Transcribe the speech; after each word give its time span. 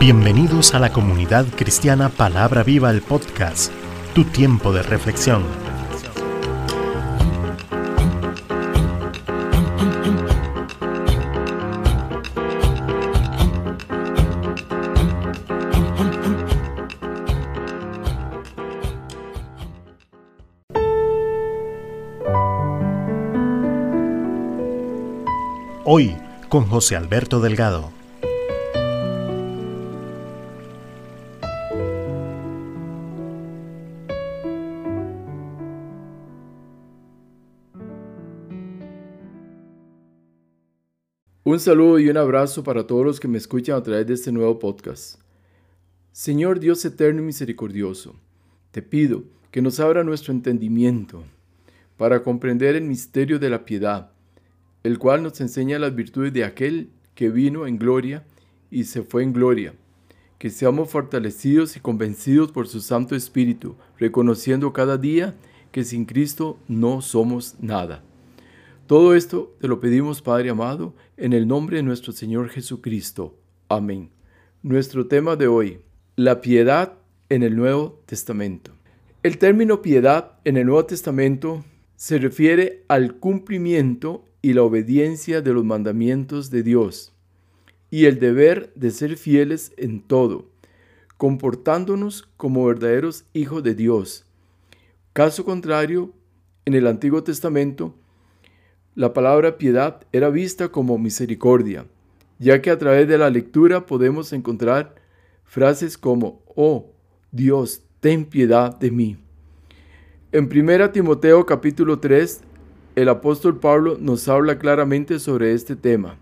Bienvenidos 0.00 0.74
a 0.74 0.78
la 0.78 0.94
comunidad 0.94 1.44
cristiana 1.54 2.08
Palabra 2.08 2.62
Viva 2.62 2.90
el 2.90 3.02
podcast, 3.02 3.70
tu 4.14 4.24
tiempo 4.24 4.72
de 4.72 4.82
reflexión. 4.82 5.44
Hoy 25.84 26.16
con 26.48 26.64
José 26.64 26.96
Alberto 26.96 27.40
Delgado. 27.40 27.99
Un 41.50 41.58
saludo 41.58 41.98
y 41.98 42.08
un 42.08 42.16
abrazo 42.16 42.62
para 42.62 42.86
todos 42.86 43.04
los 43.04 43.18
que 43.18 43.26
me 43.26 43.36
escuchan 43.36 43.76
a 43.76 43.82
través 43.82 44.06
de 44.06 44.14
este 44.14 44.30
nuevo 44.30 44.60
podcast. 44.60 45.20
Señor 46.12 46.60
Dios 46.60 46.84
eterno 46.84 47.22
y 47.22 47.24
misericordioso, 47.24 48.14
te 48.70 48.82
pido 48.82 49.24
que 49.50 49.60
nos 49.60 49.80
abra 49.80 50.04
nuestro 50.04 50.32
entendimiento 50.32 51.24
para 51.96 52.22
comprender 52.22 52.76
el 52.76 52.84
misterio 52.84 53.40
de 53.40 53.50
la 53.50 53.64
piedad, 53.64 54.12
el 54.84 55.00
cual 55.00 55.24
nos 55.24 55.40
enseña 55.40 55.80
las 55.80 55.92
virtudes 55.92 56.32
de 56.32 56.44
aquel 56.44 56.90
que 57.16 57.30
vino 57.30 57.66
en 57.66 57.78
gloria 57.78 58.22
y 58.70 58.84
se 58.84 59.02
fue 59.02 59.24
en 59.24 59.32
gloria. 59.32 59.74
Que 60.38 60.50
seamos 60.50 60.88
fortalecidos 60.88 61.76
y 61.76 61.80
convencidos 61.80 62.52
por 62.52 62.68
su 62.68 62.80
Santo 62.80 63.16
Espíritu, 63.16 63.74
reconociendo 63.98 64.72
cada 64.72 64.98
día 64.98 65.34
que 65.72 65.82
sin 65.82 66.04
Cristo 66.04 66.60
no 66.68 67.02
somos 67.02 67.56
nada. 67.58 68.04
Todo 68.90 69.14
esto 69.14 69.56
te 69.60 69.68
lo 69.68 69.78
pedimos, 69.78 70.20
Padre 70.20 70.50
amado, 70.50 70.96
en 71.16 71.32
el 71.32 71.46
nombre 71.46 71.76
de 71.76 71.84
nuestro 71.84 72.12
Señor 72.12 72.48
Jesucristo. 72.48 73.38
Amén. 73.68 74.10
Nuestro 74.64 75.06
tema 75.06 75.36
de 75.36 75.46
hoy, 75.46 75.78
la 76.16 76.40
piedad 76.40 76.94
en 77.28 77.44
el 77.44 77.54
Nuevo 77.54 78.02
Testamento. 78.06 78.72
El 79.22 79.38
término 79.38 79.80
piedad 79.80 80.40
en 80.42 80.56
el 80.56 80.66
Nuevo 80.66 80.86
Testamento 80.86 81.64
se 81.94 82.18
refiere 82.18 82.82
al 82.88 83.14
cumplimiento 83.14 84.24
y 84.42 84.54
la 84.54 84.64
obediencia 84.64 85.40
de 85.40 85.52
los 85.52 85.64
mandamientos 85.64 86.50
de 86.50 86.64
Dios 86.64 87.12
y 87.92 88.06
el 88.06 88.18
deber 88.18 88.72
de 88.74 88.90
ser 88.90 89.16
fieles 89.16 89.72
en 89.76 90.00
todo, 90.00 90.50
comportándonos 91.16 92.28
como 92.36 92.66
verdaderos 92.66 93.24
hijos 93.34 93.62
de 93.62 93.76
Dios. 93.76 94.26
Caso 95.12 95.44
contrario, 95.44 96.12
en 96.64 96.74
el 96.74 96.88
Antiguo 96.88 97.22
Testamento, 97.22 97.94
la 99.00 99.14
palabra 99.14 99.56
piedad 99.56 100.02
era 100.12 100.28
vista 100.28 100.68
como 100.68 100.98
misericordia, 100.98 101.86
ya 102.38 102.60
que 102.60 102.68
a 102.68 102.76
través 102.76 103.08
de 103.08 103.16
la 103.16 103.30
lectura 103.30 103.86
podemos 103.86 104.30
encontrar 104.34 104.94
frases 105.42 105.96
como, 105.96 106.42
oh 106.54 106.92
Dios, 107.32 107.80
ten 108.00 108.26
piedad 108.26 108.78
de 108.78 108.90
mí. 108.90 109.16
En 110.32 110.50
1 110.54 110.90
Timoteo 110.90 111.46
capítulo 111.46 111.98
3, 111.98 112.42
el 112.94 113.08
apóstol 113.08 113.58
Pablo 113.58 113.96
nos 113.98 114.28
habla 114.28 114.58
claramente 114.58 115.18
sobre 115.18 115.54
este 115.54 115.76
tema. 115.76 116.18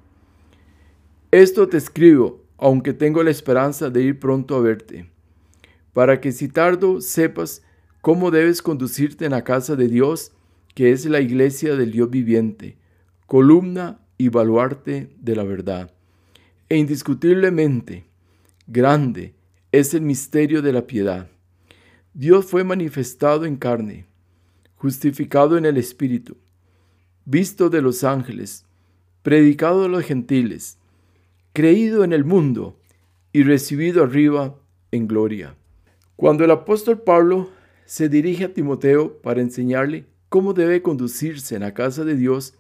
Esto 1.33 1.69
te 1.69 1.79
escribo, 1.79 2.45
aunque 2.59 2.93
tengo 2.93 3.25
la 3.25 3.33
esperanza 3.33 3.91
de 3.91 4.05
ir 4.05 4.21
pronto 4.21 4.55
a 4.55 4.61
verte, 4.61 5.11
para 5.93 6.21
que 6.21 6.31
si 6.31 6.47
tardo 6.47 7.01
sepas 7.01 7.61
cómo 8.03 8.31
debes 8.31 8.63
conducirte 8.63 9.25
en 9.25 9.33
la 9.33 9.43
casa 9.43 9.75
de 9.75 9.89
Dios, 9.89 10.31
que 10.79 10.93
es 10.93 11.07
la 11.07 11.21
iglesia 11.21 11.75
del 11.75 11.91
Dios 11.91 12.09
viviente, 12.09 12.77
columna 13.27 13.99
y 14.17 14.29
baluarte 14.29 15.11
de 15.19 15.35
la 15.35 15.43
verdad. 15.43 15.93
E 16.69 16.77
indiscutiblemente, 16.77 18.05
grande 18.69 19.35
es 19.73 19.93
el 19.93 20.03
misterio 20.03 20.63
de 20.63 20.73
la 20.73 20.87
piedad. 20.87 21.29
Dios 22.15 22.47
fue 22.47 22.63
manifestado 22.63 23.45
en 23.45 23.57
carne, 23.57 24.07
justificado 24.77 25.59
en 25.59 25.67
el 25.67 25.79
Espíritu, 25.79 26.37
visto 27.25 27.71
de 27.71 27.83
los 27.83 28.05
ángeles, 28.05 28.65
predicado 29.25 29.87
a 29.87 29.89
los 29.89 30.05
gentiles, 30.05 30.79
creído 31.55 32.05
en 32.05 32.13
el 32.13 32.23
mundo 32.23 32.79
y 33.33 33.43
recibido 33.43 34.05
arriba 34.05 34.55
en 34.93 35.09
gloria. 35.09 35.57
Cuando 36.15 36.45
el 36.45 36.53
apóstol 36.53 37.03
Pablo 37.03 37.51
se 37.85 38.09
dirige 38.09 38.45
a 38.45 38.55
Timoteo 38.55 39.21
para 39.23 39.41
enseñarle 39.41 40.07
cómo 40.29 40.53
debe 40.55 40.83
conducirse 40.83 41.55
en 41.55 41.63
la 41.63 41.75
casa 41.75 42.05
de 42.05 42.17
Dios, 42.17 42.55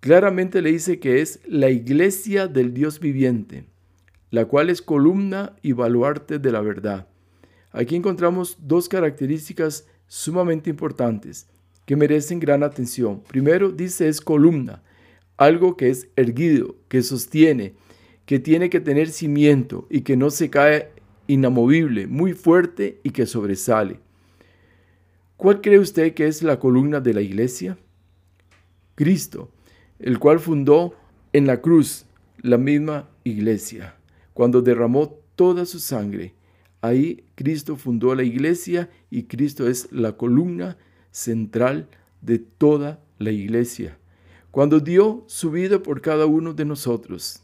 claramente 0.00 0.62
le 0.62 0.72
dice 0.72 0.98
que 0.98 1.20
es 1.20 1.40
la 1.46 1.70
iglesia 1.70 2.48
del 2.48 2.74
Dios 2.74 3.00
viviente, 3.00 3.64
la 4.30 4.46
cual 4.46 4.70
es 4.70 4.82
columna 4.82 5.54
y 5.62 5.72
baluarte 5.72 6.38
de 6.38 6.52
la 6.52 6.60
verdad. 6.60 7.08
Aquí 7.72 7.96
encontramos 7.96 8.56
dos 8.60 8.88
características 8.88 9.86
sumamente 10.06 10.70
importantes 10.70 11.46
que 11.86 11.96
merecen 11.96 12.40
gran 12.40 12.62
atención. 12.62 13.22
Primero 13.26 13.70
dice 13.70 14.08
es 14.08 14.20
columna, 14.20 14.82
algo 15.36 15.76
que 15.76 15.90
es 15.90 16.08
erguido, 16.16 16.76
que 16.88 17.02
sostiene, 17.02 17.74
que 18.26 18.38
tiene 18.38 18.70
que 18.70 18.80
tener 18.80 19.10
cimiento 19.10 19.86
y 19.90 20.02
que 20.02 20.16
no 20.16 20.30
se 20.30 20.50
cae 20.50 20.90
inamovible, 21.26 22.06
muy 22.06 22.32
fuerte 22.32 23.00
y 23.02 23.10
que 23.10 23.26
sobresale. 23.26 24.00
¿Cuál 25.36 25.60
cree 25.60 25.78
usted 25.78 26.14
que 26.14 26.26
es 26.26 26.42
la 26.42 26.58
columna 26.58 27.00
de 27.00 27.12
la 27.12 27.20
iglesia? 27.20 27.76
Cristo, 28.94 29.50
el 29.98 30.18
cual 30.18 30.38
fundó 30.38 30.94
en 31.32 31.46
la 31.46 31.60
cruz 31.60 32.06
la 32.40 32.58
misma 32.58 33.08
iglesia, 33.24 33.96
cuando 34.32 34.62
derramó 34.62 35.18
toda 35.34 35.66
su 35.66 35.80
sangre. 35.80 36.34
Ahí 36.80 37.24
Cristo 37.34 37.76
fundó 37.76 38.14
la 38.14 38.22
iglesia 38.22 38.90
y 39.10 39.24
Cristo 39.24 39.68
es 39.68 39.90
la 39.90 40.16
columna 40.16 40.76
central 41.10 41.88
de 42.20 42.38
toda 42.38 43.00
la 43.18 43.30
iglesia, 43.30 43.98
cuando 44.50 44.78
dio 44.78 45.24
su 45.26 45.50
vida 45.50 45.82
por 45.82 46.00
cada 46.00 46.26
uno 46.26 46.52
de 46.52 46.64
nosotros. 46.64 47.42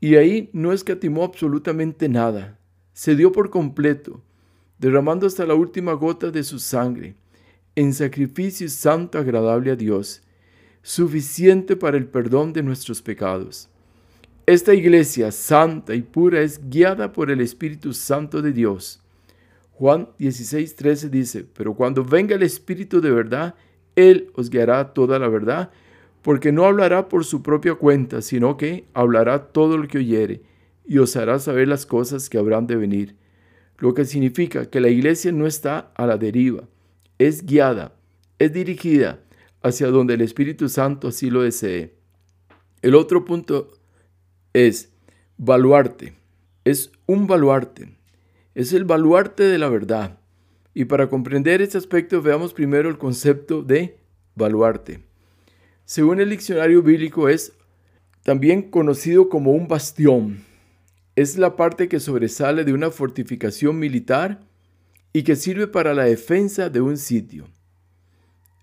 Y 0.00 0.16
ahí 0.16 0.50
no 0.52 0.72
escatimó 0.72 1.22
absolutamente 1.22 2.08
nada, 2.08 2.58
se 2.92 3.14
dio 3.14 3.30
por 3.30 3.50
completo, 3.50 4.22
derramando 4.78 5.26
hasta 5.26 5.46
la 5.46 5.54
última 5.54 5.92
gota 5.94 6.30
de 6.30 6.44
su 6.44 6.58
sangre, 6.58 7.14
en 7.74 7.92
sacrificio 7.92 8.68
santo 8.68 9.18
agradable 9.18 9.70
a 9.70 9.76
Dios, 9.76 10.22
suficiente 10.82 11.76
para 11.76 11.96
el 11.96 12.06
perdón 12.06 12.52
de 12.52 12.62
nuestros 12.62 13.02
pecados. 13.02 13.68
Esta 14.46 14.74
iglesia 14.74 15.32
santa 15.32 15.94
y 15.94 16.02
pura 16.02 16.40
es 16.40 16.60
guiada 16.70 17.12
por 17.12 17.30
el 17.30 17.40
Espíritu 17.40 17.92
Santo 17.92 18.42
de 18.42 18.52
Dios. 18.52 19.02
Juan 19.72 20.08
16:13 20.18 21.10
dice, 21.10 21.44
pero 21.52 21.74
cuando 21.74 22.04
venga 22.04 22.36
el 22.36 22.42
Espíritu 22.42 23.00
de 23.00 23.10
verdad, 23.10 23.56
Él 23.96 24.30
os 24.34 24.48
guiará 24.48 24.94
toda 24.94 25.18
la 25.18 25.28
verdad, 25.28 25.70
porque 26.22 26.52
no 26.52 26.64
hablará 26.64 27.08
por 27.08 27.24
su 27.24 27.42
propia 27.42 27.74
cuenta, 27.74 28.22
sino 28.22 28.56
que 28.56 28.86
hablará 28.94 29.48
todo 29.48 29.76
lo 29.76 29.88
que 29.88 29.98
oyere, 29.98 30.42
y 30.86 30.98
os 30.98 31.16
hará 31.16 31.38
saber 31.38 31.66
las 31.68 31.84
cosas 31.84 32.30
que 32.30 32.38
habrán 32.38 32.66
de 32.66 32.76
venir 32.76 33.16
lo 33.78 33.94
que 33.94 34.04
significa 34.04 34.70
que 34.70 34.80
la 34.80 34.88
iglesia 34.88 35.32
no 35.32 35.46
está 35.46 35.92
a 35.94 36.06
la 36.06 36.16
deriva, 36.16 36.68
es 37.18 37.44
guiada, 37.44 37.94
es 38.38 38.52
dirigida 38.52 39.20
hacia 39.62 39.88
donde 39.88 40.14
el 40.14 40.20
Espíritu 40.20 40.68
Santo 40.68 41.08
así 41.08 41.30
lo 41.30 41.42
desee. 41.42 41.94
El 42.82 42.94
otro 42.94 43.24
punto 43.24 43.72
es 44.52 44.92
baluarte, 45.36 46.14
es 46.64 46.92
un 47.06 47.26
baluarte, 47.26 47.96
es 48.54 48.72
el 48.72 48.84
baluarte 48.84 49.44
de 49.44 49.58
la 49.58 49.68
verdad. 49.68 50.18
Y 50.74 50.84
para 50.84 51.08
comprender 51.08 51.62
este 51.62 51.78
aspecto 51.78 52.20
veamos 52.20 52.52
primero 52.52 52.88
el 52.88 52.98
concepto 52.98 53.62
de 53.62 53.98
baluarte. 54.34 55.00
Según 55.84 56.20
el 56.20 56.30
diccionario 56.30 56.82
bíblico 56.82 57.28
es 57.28 57.52
también 58.22 58.70
conocido 58.70 59.28
como 59.28 59.52
un 59.52 59.68
bastión, 59.68 60.44
es 61.16 61.38
la 61.38 61.56
parte 61.56 61.88
que 61.88 61.98
sobresale 61.98 62.64
de 62.64 62.74
una 62.74 62.90
fortificación 62.90 63.78
militar 63.78 64.40
y 65.14 65.22
que 65.22 65.34
sirve 65.34 65.66
para 65.66 65.94
la 65.94 66.04
defensa 66.04 66.68
de 66.68 66.82
un 66.82 66.98
sitio. 66.98 67.48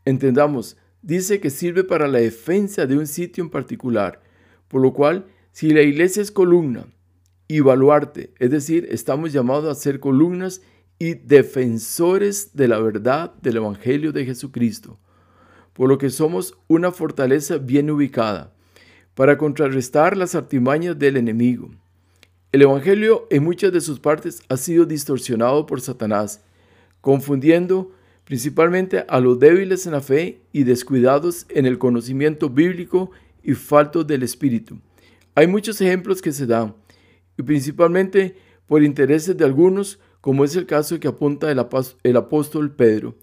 Entendamos, 0.06 0.78
dice 1.02 1.40
que 1.40 1.50
sirve 1.50 1.84
para 1.84 2.08
la 2.08 2.20
defensa 2.20 2.86
de 2.86 2.96
un 2.96 3.08
sitio 3.08 3.44
en 3.44 3.50
particular, 3.50 4.22
por 4.68 4.82
lo 4.82 4.94
cual, 4.94 5.26
si 5.52 5.72
la 5.72 5.82
iglesia 5.82 6.22
es 6.22 6.32
columna 6.32 6.86
y 7.48 7.62
baluarte, 7.62 8.34
es 8.38 8.52
decir, 8.52 8.88
estamos 8.92 9.34
llamados 9.34 9.66
a 9.66 9.80
ser 9.80 10.00
columnas 10.00 10.62
y 11.00 11.16
defensores 11.16 12.56
de 12.56 12.68
la 12.68 12.78
verdad 12.78 13.34
del 13.42 13.58
Evangelio 13.58 14.12
de 14.12 14.26
Jesucristo, 14.26 15.00
por 15.74 15.90
lo 15.90 15.98
que 15.98 16.12
somos 16.12 16.56
una 16.68 16.92
fortaleza 16.92 17.58
bien 17.58 17.90
ubicada 17.90 18.54
para 19.16 19.40
contrarrestar 19.40 20.16
las 20.16 20.36
artimañas 20.36 21.00
del 21.00 21.18
enemigo 21.18 21.72
El 22.54 22.62
Evangelio 22.62 23.26
en 23.32 23.44
muchas 23.44 23.74
de 23.74 23.82
sus 23.82 24.00
partes 24.00 24.44
ha 24.48 24.58
sido 24.58 24.86
distorsionado 24.86 25.66
por 25.66 25.82
Satanás, 25.82 26.40
confundiendo 27.02 27.92
principalmente 28.26 29.06
a 29.10 29.20
los 29.20 29.40
débiles 29.40 29.88
en 29.88 29.94
la 29.94 30.02
fe 30.02 30.40
y 30.52 30.64
descuidados 30.64 31.48
en 31.50 31.66
el 31.66 31.80
conocimiento 31.80 32.52
bíblico 32.52 33.10
y 33.42 33.56
faltos 33.56 34.06
del 34.06 34.22
Espíritu. 34.22 34.78
Hay 35.34 35.48
muchos 35.48 35.82
ejemplos 35.82 36.22
que 36.22 36.32
se 36.32 36.46
dan, 36.46 36.76
y 37.40 37.42
principalmente 37.42 38.36
por 38.68 38.84
intereses 38.84 39.36
de 39.36 39.46
algunos, 39.46 40.00
como 40.22 40.46
es 40.46 40.56
el 40.56 40.68
caso 40.68 41.00
que 41.00 41.08
apunta 41.08 41.52
el, 41.52 41.58
apóstol 42.18 42.76
Pedro 42.76 43.16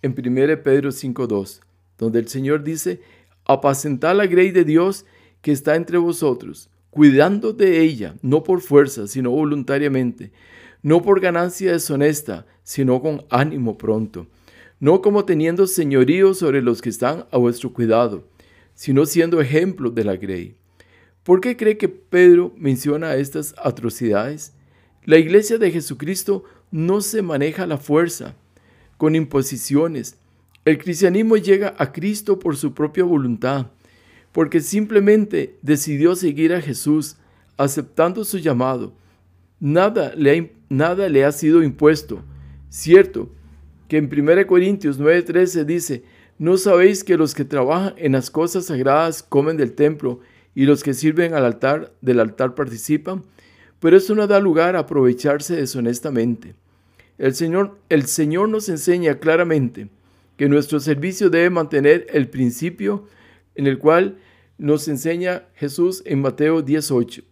en 0.00 0.12
1 0.12 0.62
Pedro 0.62 0.88
5.2, 0.88 1.60
donde 1.98 2.20
el 2.20 2.28
Señor 2.28 2.64
dice, 2.64 3.02
apacentad 3.44 4.16
la 4.16 4.24
grey 4.24 4.50
de 4.50 4.64
Dios 4.64 5.04
que 5.42 5.52
está 5.52 5.76
entre 5.76 5.98
vosotros, 5.98 6.70
cuidando 6.98 7.52
de 7.52 7.80
ella, 7.80 8.16
no 8.22 8.42
por 8.42 8.60
fuerza, 8.60 9.06
sino 9.06 9.30
voluntariamente, 9.30 10.32
no 10.82 11.00
por 11.00 11.20
ganancia 11.20 11.70
deshonesta, 11.70 12.44
sino 12.64 13.00
con 13.00 13.24
ánimo 13.30 13.78
pronto, 13.78 14.26
no 14.80 15.00
como 15.00 15.24
teniendo 15.24 15.68
señorío 15.68 16.34
sobre 16.34 16.60
los 16.60 16.82
que 16.82 16.88
están 16.88 17.26
a 17.30 17.38
vuestro 17.38 17.72
cuidado, 17.72 18.24
sino 18.74 19.06
siendo 19.06 19.40
ejemplo 19.40 19.92
de 19.92 20.02
la 20.02 20.16
grey. 20.16 20.56
¿Por 21.22 21.40
qué 21.40 21.56
cree 21.56 21.78
que 21.78 21.88
Pedro 21.88 22.52
menciona 22.56 23.14
estas 23.14 23.54
atrocidades? 23.62 24.52
La 25.04 25.18
iglesia 25.18 25.56
de 25.56 25.70
Jesucristo 25.70 26.42
no 26.72 27.00
se 27.00 27.22
maneja 27.22 27.62
a 27.62 27.68
la 27.68 27.78
fuerza, 27.78 28.34
con 28.96 29.14
imposiciones. 29.14 30.16
El 30.64 30.78
cristianismo 30.78 31.36
llega 31.36 31.76
a 31.78 31.92
Cristo 31.92 32.40
por 32.40 32.56
su 32.56 32.74
propia 32.74 33.04
voluntad 33.04 33.68
porque 34.32 34.60
simplemente 34.60 35.56
decidió 35.62 36.14
seguir 36.14 36.52
a 36.52 36.60
Jesús, 36.60 37.16
aceptando 37.56 38.24
su 38.24 38.38
llamado. 38.38 38.92
Nada 39.60 40.12
le 40.16 40.38
ha, 40.38 40.46
nada 40.68 41.08
le 41.08 41.24
ha 41.24 41.32
sido 41.32 41.62
impuesto. 41.62 42.22
Cierto 42.68 43.30
que 43.88 43.96
en 43.96 44.04
1 44.12 44.46
Corintios 44.46 45.00
9:13 45.00 45.64
dice, 45.64 46.04
¿no 46.38 46.56
sabéis 46.56 47.02
que 47.02 47.16
los 47.16 47.34
que 47.34 47.44
trabajan 47.44 47.94
en 47.96 48.12
las 48.12 48.30
cosas 48.30 48.66
sagradas 48.66 49.22
comen 49.22 49.56
del 49.56 49.72
templo 49.72 50.20
y 50.54 50.66
los 50.66 50.82
que 50.82 50.94
sirven 50.94 51.34
al 51.34 51.44
altar 51.44 51.92
del 52.00 52.20
altar 52.20 52.54
participan? 52.54 53.24
Pero 53.80 53.96
eso 53.96 54.14
no 54.14 54.26
da 54.26 54.40
lugar 54.40 54.76
a 54.76 54.80
aprovecharse 54.80 55.56
deshonestamente. 55.56 56.54
El 57.16 57.34
Señor, 57.34 57.78
el 57.88 58.06
Señor 58.06 58.48
nos 58.48 58.68
enseña 58.68 59.18
claramente 59.18 59.88
que 60.36 60.48
nuestro 60.48 60.78
servicio 60.78 61.30
debe 61.30 61.50
mantener 61.50 62.06
el 62.10 62.28
principio 62.28 63.06
en 63.58 63.66
el 63.66 63.78
cual 63.78 64.16
nos 64.56 64.86
enseña 64.86 65.48
Jesús 65.54 66.02
en 66.06 66.22
Mateo 66.22 66.62
18. 66.62 67.22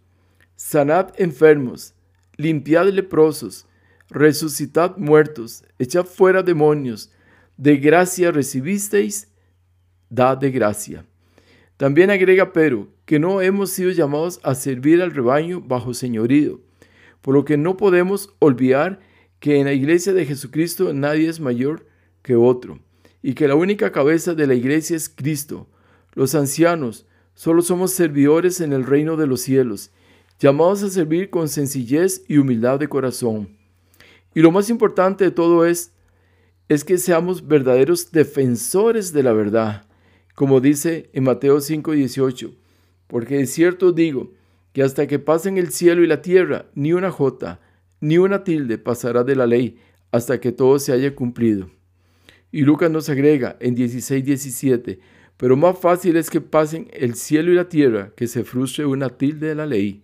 Sanad 0.57 1.13
enfermos, 1.17 1.93
limpiad 2.35 2.89
leprosos, 2.89 3.65
resucitad 4.09 4.97
muertos, 4.97 5.63
echad 5.79 6.05
fuera 6.05 6.43
demonios, 6.43 7.11
de 7.55 7.77
gracia 7.77 8.31
recibisteis, 8.31 9.29
dad 10.09 10.37
de 10.37 10.51
gracia. 10.51 11.05
También 11.77 12.11
agrega 12.11 12.51
Pedro 12.51 12.89
que 13.05 13.19
no 13.19 13.41
hemos 13.41 13.69
sido 13.69 13.91
llamados 13.91 14.41
a 14.43 14.53
servir 14.53 15.01
al 15.01 15.11
rebaño 15.11 15.61
bajo 15.61 15.93
señorío, 15.93 16.59
por 17.21 17.35
lo 17.35 17.45
que 17.45 17.55
no 17.55 17.77
podemos 17.77 18.35
olvidar 18.39 18.99
que 19.39 19.59
en 19.59 19.65
la 19.65 19.73
iglesia 19.73 20.11
de 20.11 20.25
Jesucristo 20.25 20.93
nadie 20.93 21.29
es 21.29 21.39
mayor 21.39 21.87
que 22.21 22.35
otro, 22.35 22.79
y 23.21 23.33
que 23.33 23.47
la 23.47 23.55
única 23.55 23.93
cabeza 23.93 24.33
de 24.33 24.45
la 24.45 24.55
iglesia 24.55 24.97
es 24.97 25.07
Cristo, 25.07 25.69
los 26.17 26.33
ancianos 26.33 27.05
solo 27.35 27.61
somos 27.61 27.91
servidores 27.91 28.59
en 28.59 28.73
el 28.73 28.85
reino 28.85 29.17
de 29.17 29.27
los 29.27 29.41
cielos, 29.41 29.91
llamados 30.39 30.81
a 30.81 30.89
servir 30.89 31.29
con 31.29 31.47
sencillez 31.47 32.23
y 32.27 32.39
humildad 32.39 32.79
de 32.79 32.89
corazón. 32.89 33.49
Y 34.33 34.39
lo 34.39 34.51
más 34.51 34.71
importante 34.71 35.25
de 35.25 35.29
todo 35.29 35.63
es, 35.67 35.91
es 36.69 36.83
que 36.83 36.97
seamos 36.97 37.47
verdaderos 37.47 38.11
defensores 38.11 39.13
de 39.13 39.21
la 39.21 39.31
verdad, 39.31 39.85
como 40.33 40.59
dice 40.59 41.11
en 41.13 41.25
Mateo 41.25 41.59
5:18, 41.59 42.55
porque 43.05 43.37
de 43.37 43.45
cierto 43.45 43.91
digo 43.91 44.31
que 44.73 44.81
hasta 44.81 45.05
que 45.05 45.19
pasen 45.19 45.59
el 45.59 45.71
cielo 45.71 46.03
y 46.03 46.07
la 46.07 46.23
tierra, 46.23 46.65
ni 46.73 46.93
una 46.93 47.11
jota, 47.11 47.59
ni 48.01 48.17
una 48.17 48.43
tilde 48.43 48.79
pasará 48.79 49.23
de 49.23 49.35
la 49.35 49.45
ley, 49.45 49.77
hasta 50.11 50.39
que 50.39 50.51
todo 50.51 50.79
se 50.79 50.93
haya 50.93 51.13
cumplido. 51.13 51.69
Y 52.51 52.61
Lucas 52.61 52.89
nos 52.89 53.07
agrega 53.07 53.55
en 53.59 53.75
16:17, 53.75 54.97
pero 55.37 55.55
más 55.55 55.77
fácil 55.77 56.17
es 56.17 56.29
que 56.29 56.41
pasen 56.41 56.89
el 56.93 57.15
cielo 57.15 57.51
y 57.51 57.55
la 57.55 57.69
tierra 57.69 58.11
que 58.15 58.27
se 58.27 58.43
frustre 58.43 58.85
una 58.85 59.09
tilde 59.09 59.47
de 59.47 59.55
la 59.55 59.67
ley. 59.67 60.03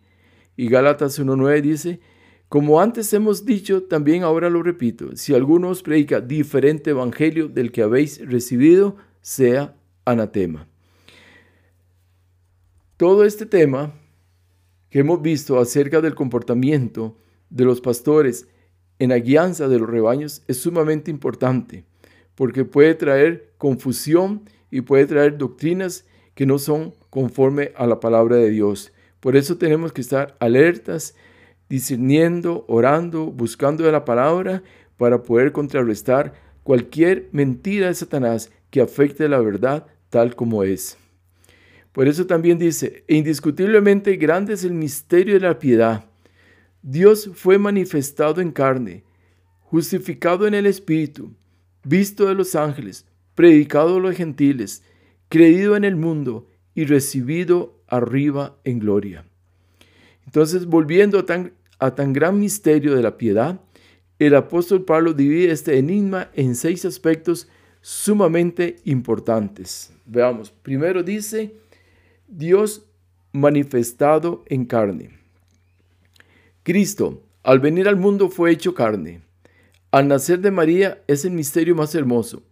Y 0.55 0.69
Gálatas 0.69 1.19
1.9 1.19 1.61
dice, 1.61 1.99
como 2.47 2.79
antes 2.79 3.11
hemos 3.13 3.45
dicho, 3.45 3.83
también 3.83 4.21
ahora 4.21 4.47
lo 4.47 4.61
repito, 4.61 5.15
si 5.15 5.33
alguno 5.33 5.69
os 5.69 5.81
predica 5.81 6.21
diferente 6.21 6.91
evangelio 6.91 7.47
del 7.47 7.71
que 7.71 7.81
habéis 7.81 8.23
recibido, 8.29 8.95
sea 9.21 9.75
anatema. 10.05 10.67
Todo 12.95 13.25
este 13.25 13.47
tema 13.47 13.91
que 14.91 14.99
hemos 14.99 15.19
visto 15.23 15.59
acerca 15.59 15.99
del 15.99 16.13
comportamiento 16.13 17.17
de 17.49 17.65
los 17.65 17.81
pastores 17.81 18.47
en 18.99 19.09
la 19.09 19.17
guianza 19.17 19.67
de 19.67 19.79
los 19.79 19.89
rebaños 19.89 20.43
es 20.47 20.57
sumamente 20.57 21.09
importante, 21.09 21.85
porque 22.35 22.65
puede 22.65 22.93
traer 22.93 23.53
confusión 23.57 24.47
y 24.73 24.81
puede 24.81 25.05
traer 25.05 25.37
doctrinas 25.37 26.03
que 26.33 26.47
no 26.47 26.57
son 26.57 26.95
conforme 27.11 27.73
a 27.75 27.85
la 27.85 27.99
palabra 27.99 28.37
de 28.37 28.49
Dios. 28.49 28.91
Por 29.19 29.35
eso 29.35 29.59
tenemos 29.59 29.93
que 29.93 30.01
estar 30.01 30.35
alertas, 30.39 31.13
discerniendo, 31.69 32.65
orando, 32.67 33.27
buscando 33.27 33.83
de 33.83 33.91
la 33.91 34.03
palabra 34.03 34.63
para 34.97 35.21
poder 35.21 35.51
contrarrestar 35.51 36.33
cualquier 36.63 37.29
mentira 37.31 37.85
de 37.85 37.93
Satanás 37.93 38.49
que 38.71 38.81
afecte 38.81 39.29
la 39.29 39.39
verdad 39.41 39.85
tal 40.09 40.35
como 40.35 40.63
es. 40.63 40.97
Por 41.91 42.07
eso 42.07 42.25
también 42.25 42.57
dice, 42.57 43.03
e 43.07 43.15
indiscutiblemente 43.15 44.15
grande 44.15 44.55
es 44.55 44.63
el 44.63 44.73
misterio 44.73 45.35
de 45.35 45.41
la 45.41 45.59
piedad. 45.59 46.05
Dios 46.81 47.29
fue 47.35 47.59
manifestado 47.59 48.41
en 48.41 48.51
carne, 48.51 49.03
justificado 49.59 50.47
en 50.47 50.55
el 50.55 50.65
Espíritu, 50.65 51.31
visto 51.83 52.25
de 52.25 52.33
los 52.33 52.55
ángeles, 52.55 53.05
predicado 53.35 53.97
a 53.97 53.99
los 53.99 54.15
gentiles, 54.15 54.83
creído 55.29 55.75
en 55.75 55.83
el 55.83 55.95
mundo 55.95 56.47
y 56.75 56.85
recibido 56.85 57.79
arriba 57.87 58.57
en 58.63 58.79
gloria. 58.79 59.25
Entonces, 60.25 60.65
volviendo 60.65 61.19
a 61.19 61.25
tan, 61.25 61.53
a 61.79 61.95
tan 61.95 62.13
gran 62.13 62.39
misterio 62.39 62.95
de 62.95 63.03
la 63.03 63.17
piedad, 63.17 63.59
el 64.19 64.35
apóstol 64.35 64.85
Pablo 64.85 65.13
divide 65.13 65.51
este 65.51 65.77
enigma 65.77 66.29
en 66.33 66.55
seis 66.55 66.85
aspectos 66.85 67.47
sumamente 67.81 68.77
importantes. 68.85 69.91
Veamos, 70.05 70.51
primero 70.51 71.03
dice, 71.03 71.55
Dios 72.27 72.85
manifestado 73.31 74.43
en 74.47 74.65
carne. 74.65 75.09
Cristo, 76.63 77.23
al 77.43 77.59
venir 77.59 77.87
al 77.87 77.97
mundo, 77.97 78.29
fue 78.29 78.51
hecho 78.51 78.73
carne. 78.73 79.21
Al 79.91 80.07
nacer 80.07 80.39
de 80.39 80.51
María 80.51 81.03
es 81.07 81.25
el 81.25 81.31
misterio 81.31 81.75
más 81.75 81.93
hermoso 81.93 82.43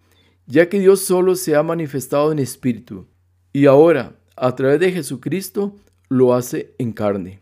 ya 0.45 0.69
que 0.69 0.79
Dios 0.79 1.01
solo 1.01 1.35
se 1.35 1.55
ha 1.55 1.63
manifestado 1.63 2.31
en 2.31 2.39
espíritu 2.39 3.07
y 3.53 3.65
ahora, 3.65 4.15
a 4.37 4.55
través 4.55 4.79
de 4.79 4.91
Jesucristo, 4.91 5.75
lo 6.07 6.33
hace 6.33 6.73
en 6.77 6.93
carne, 6.93 7.41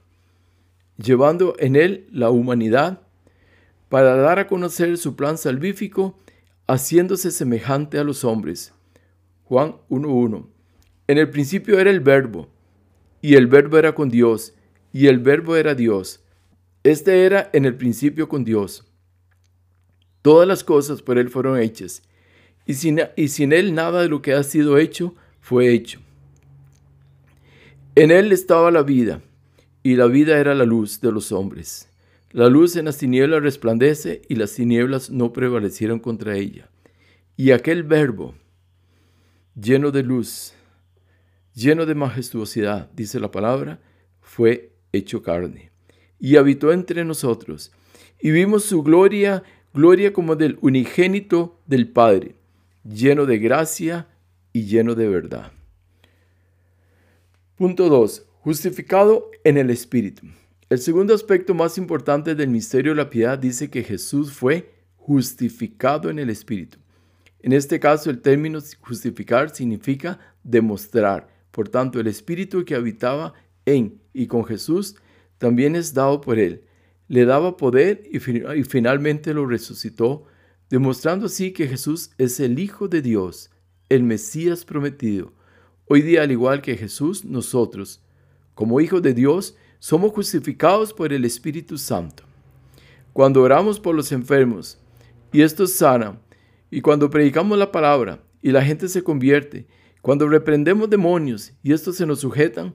llevando 0.97 1.55
en 1.59 1.75
él 1.75 2.07
la 2.11 2.31
humanidad 2.31 3.01
para 3.89 4.15
dar 4.15 4.39
a 4.39 4.47
conocer 4.47 4.97
su 4.97 5.15
plan 5.15 5.37
salvífico, 5.37 6.17
haciéndose 6.67 7.31
semejante 7.31 7.97
a 7.99 8.03
los 8.03 8.23
hombres. 8.23 8.73
Juan 9.43 9.75
1.1. 9.89 10.47
En 11.07 11.17
el 11.17 11.29
principio 11.29 11.79
era 11.79 11.89
el 11.89 11.99
verbo, 11.99 12.47
y 13.21 13.35
el 13.35 13.47
verbo 13.47 13.77
era 13.77 13.93
con 13.93 14.09
Dios, 14.09 14.53
y 14.91 15.07
el 15.07 15.19
verbo 15.19 15.55
era 15.55 15.75
Dios. 15.75 16.23
Este 16.83 17.25
era 17.25 17.49
en 17.53 17.65
el 17.65 17.75
principio 17.75 18.27
con 18.29 18.43
Dios. 18.43 18.85
Todas 20.21 20.47
las 20.47 20.63
cosas 20.63 21.01
por 21.01 21.17
él 21.17 21.29
fueron 21.29 21.59
hechas, 21.59 22.03
y 22.65 22.75
sin, 22.75 23.51
Él 23.51 23.73
nada 23.73 24.03
de 24.03 24.09
lo 24.09 24.21
que 24.21 24.33
ha 24.33 24.43
sido 24.43 24.77
hecho 24.77 25.15
fue 25.41 25.73
hecho. 25.73 25.99
En 27.95 28.11
Él 28.11 28.31
estaba 28.31 28.69
la 28.69 28.83
vida, 28.83 29.21
y 29.81 29.95
la 29.95 30.05
vida 30.05 30.37
era 30.37 30.53
la 30.53 30.65
luz 30.65 31.01
de 31.01 31.11
los 31.11 31.31
hombres. 31.31 31.89
La 32.31 32.47
luz 32.47 32.75
en 32.75 32.85
las 32.85 32.97
tinieblas 32.97 33.41
resplandece, 33.41 34.21
y 34.29 34.35
las 34.35 34.53
tinieblas 34.53 35.09
no 35.09 35.33
prevalecieron 35.33 35.99
contra 35.99 36.37
ella. 36.37 36.69
Y 37.35 37.51
aquel 37.51 37.81
verbo, 37.81 38.35
lleno 39.59 39.89
de 39.89 40.03
luz, 40.03 40.53
lleno 41.55 41.87
de 41.87 41.95
majestuosidad, 41.95 42.91
dice 42.91 43.19
la 43.19 43.31
palabra, 43.31 43.79
fue 44.21 44.73
hecho 44.91 45.23
carne, 45.23 45.71
y 46.19 46.35
habitó 46.35 46.71
entre 46.71 47.03
nosotros, 47.03 47.71
y 48.21 48.29
vimos 48.29 48.63
su 48.63 48.83
gloria, 48.83 49.41
gloria 49.73 50.13
como 50.13 50.35
del 50.35 50.59
unigénito 50.61 51.57
del 51.65 51.87
Padre 51.87 52.35
lleno 52.93 53.25
de 53.25 53.37
gracia 53.37 54.07
y 54.51 54.63
lleno 54.63 54.95
de 54.95 55.07
verdad. 55.07 55.51
Punto 57.55 57.89
2. 57.89 58.25
Justificado 58.41 59.29
en 59.43 59.57
el 59.57 59.69
Espíritu. 59.69 60.27
El 60.69 60.79
segundo 60.79 61.13
aspecto 61.13 61.53
más 61.53 61.77
importante 61.77 62.35
del 62.35 62.49
misterio 62.49 62.91
de 62.91 62.97
la 62.97 63.09
piedad 63.09 63.37
dice 63.37 63.69
que 63.69 63.83
Jesús 63.83 64.31
fue 64.31 64.73
justificado 64.95 66.09
en 66.09 66.19
el 66.19 66.29
Espíritu. 66.29 66.77
En 67.41 67.53
este 67.53 67.79
caso, 67.79 68.09
el 68.09 68.21
término 68.21 68.59
justificar 68.81 69.53
significa 69.53 70.19
demostrar. 70.43 71.27
Por 71.51 71.69
tanto, 71.69 71.99
el 71.99 72.07
Espíritu 72.07 72.65
que 72.65 72.75
habitaba 72.75 73.33
en 73.65 74.01
y 74.13 74.27
con 74.27 74.45
Jesús 74.45 74.95
también 75.37 75.75
es 75.75 75.93
dado 75.93 76.21
por 76.21 76.37
él. 76.37 76.63
Le 77.07 77.25
daba 77.25 77.57
poder 77.57 78.03
y, 78.11 78.17
y 78.17 78.63
finalmente 78.63 79.33
lo 79.33 79.45
resucitó, 79.45 80.25
demostrando 80.69 81.25
así 81.25 81.51
que 81.51 81.67
Jesús 81.67 82.11
es 82.17 82.39
el 82.39 82.59
Hijo 82.59 82.87
de 82.87 83.01
Dios, 83.01 83.49
el 83.89 84.03
Mesías 84.03 84.65
prometido. 84.65 85.33
Hoy 85.87 86.03
día, 86.03 86.21
al 86.21 86.31
igual 86.31 86.61
que 86.61 86.77
Jesús, 86.77 87.25
nosotros, 87.25 88.03
como 88.53 88.79
hijos 88.79 89.01
de 89.01 89.13
Dios, 89.15 89.55
somos 89.79 90.11
justificados 90.11 90.93
por 90.93 91.11
el 91.11 91.25
Espíritu 91.25 91.77
Santo. 91.77 92.23
Cuando 93.13 93.41
oramos 93.41 93.79
por 93.79 93.95
los 93.95 94.11
enfermos 94.11 94.77
y 95.31 95.41
estos 95.41 95.73
sanan, 95.73 96.19
y 96.69 96.81
cuando 96.81 97.09
predicamos 97.09 97.57
la 97.57 97.71
palabra 97.71 98.21
y 98.41 98.51
la 98.51 98.63
gente 98.63 98.87
se 98.87 99.03
convierte, 99.03 99.65
cuando 100.01 100.29
reprendemos 100.29 100.89
demonios 100.89 101.53
y 101.63 101.73
estos 101.73 101.95
se 101.95 102.05
nos 102.05 102.19
sujetan, 102.19 102.73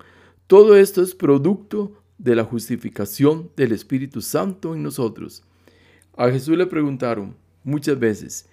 todo 0.49 0.77
esto 0.77 1.01
es 1.01 1.15
producto 1.15 2.03
de 2.19 2.35
la 2.35 2.45
justificación 2.45 3.51
del 3.57 3.71
Espíritu 3.73 4.21
Santo 4.21 4.75
en 4.75 4.83
nosotros. 4.83 5.45
A 6.17 6.29
Jesús 6.31 6.57
le 6.59 6.67
preguntaron 6.67 7.37
muchas 7.65 7.99
veces, 7.99 8.49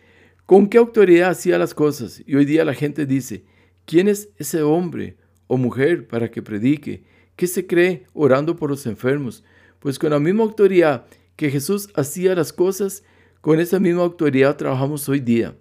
¿con 0.46 0.68
qué 0.68 0.77
autoridad 0.80 1.30
hacía 1.30 1.60
las 1.60 1.74
cosas? 1.74 2.24
Y 2.25 2.36
hoy 2.36 2.46
día 2.46 2.65
la 2.65 2.74
gente 2.74 3.06
dice, 3.06 3.44
¿quién 3.86 4.08
es 4.08 4.30
ese 4.38 4.63
hombre 4.63 5.18
o 5.48 5.58
mujer 5.58 6.08
para 6.08 6.32
que 6.32 6.41
predique? 6.41 7.03
¿Qué 7.36 7.48
se 7.48 7.68
cree 7.68 8.06
orando 8.13 8.56
por 8.56 8.70
los 8.70 8.86
enfermos? 8.86 9.44
Pues 9.80 10.00
con 10.00 10.12
la 10.12 10.20
misma 10.20 10.44
autoridad 10.44 11.06
que 11.36 11.50
Jesús 11.50 11.89
hacía 11.96 12.36
las 12.36 12.53
cosas, 12.53 13.03
con 13.41 13.60
esa 13.60 13.80
misma 13.80 14.03
autoridad 14.03 14.58
trabajamos 14.58 15.10
hoy 15.10 15.20
día, 15.20 15.56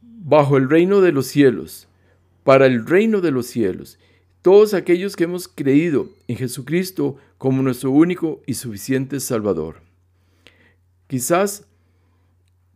bajo 0.00 0.56
el 0.56 0.68
reino 0.68 1.00
de 1.00 1.12
los 1.12 1.26
cielos, 1.26 1.86
para 2.44 2.66
el 2.66 2.86
reino 2.86 3.20
de 3.20 3.30
los 3.30 3.46
cielos. 3.46 3.98
Todos 4.40 4.72
aquellos 4.72 5.16
que 5.16 5.24
hemos 5.24 5.48
creído 5.48 6.08
en 6.28 6.36
Jesucristo 6.36 7.16
como 7.36 7.62
nuestro 7.62 7.90
único 7.90 8.40
y 8.46 8.54
suficiente 8.54 9.20
Salvador. 9.20 9.82
Quizás 11.06 11.67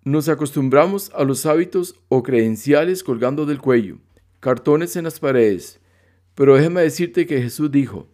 nos 0.05 0.29
acostumbramos 0.29 1.13
a 1.15 1.25
los 1.25 1.47
hábitos 1.47 1.95
o 2.09 2.23
credenciales 2.23 3.05
colgando 3.05 3.47
del 3.47 3.61
cuello, 3.61 3.99
cartones 4.41 4.97
en 4.97 5.05
las 5.05 5.21
paredes, 5.21 5.81
pero 6.35 6.57
déjeme 6.57 6.83
decirte 6.83 7.27
que 7.27 7.41
Jesús 7.41 7.71
dijo, 7.71 8.09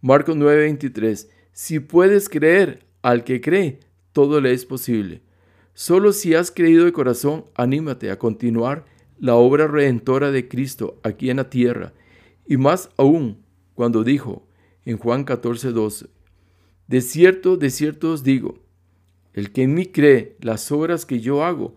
Marcos 0.00 0.36
9:23, 0.36 1.28
si 1.52 1.80
puedes 1.80 2.28
creer 2.28 2.86
al 3.02 3.24
que 3.24 3.40
cree, 3.40 3.80
todo 4.12 4.40
le 4.40 4.52
es 4.52 4.64
posible. 4.64 5.22
Solo 5.74 6.12
si 6.12 6.34
has 6.34 6.50
creído 6.50 6.84
de 6.84 6.92
corazón, 6.92 7.44
anímate 7.54 8.10
a 8.10 8.18
continuar 8.18 8.84
la 9.20 9.36
obra 9.36 9.68
redentora 9.68 10.32
de 10.32 10.48
Cristo 10.48 10.98
aquí 11.04 11.30
en 11.30 11.36
la 11.36 11.50
tierra, 11.50 11.92
y 12.46 12.56
más 12.56 12.90
aún 12.96 13.44
cuando 13.74 14.02
dijo 14.02 14.46
en 14.84 14.98
Juan 14.98 15.24
14:12, 15.24 16.08
de 16.88 17.00
cierto, 17.00 17.56
de 17.56 17.70
cierto 17.70 18.12
os 18.12 18.24
digo, 18.24 18.58
el 19.38 19.52
que 19.52 19.62
en 19.62 19.74
mí 19.74 19.86
cree 19.86 20.36
las 20.40 20.72
obras 20.72 21.06
que 21.06 21.20
yo 21.20 21.44
hago, 21.44 21.76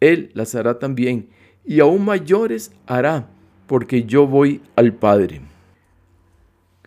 él 0.00 0.30
las 0.34 0.56
hará 0.56 0.80
también, 0.80 1.28
y 1.64 1.78
aún 1.78 2.04
mayores 2.04 2.72
hará, 2.86 3.30
porque 3.68 4.02
yo 4.02 4.26
voy 4.26 4.62
al 4.74 4.94
Padre. 4.94 5.40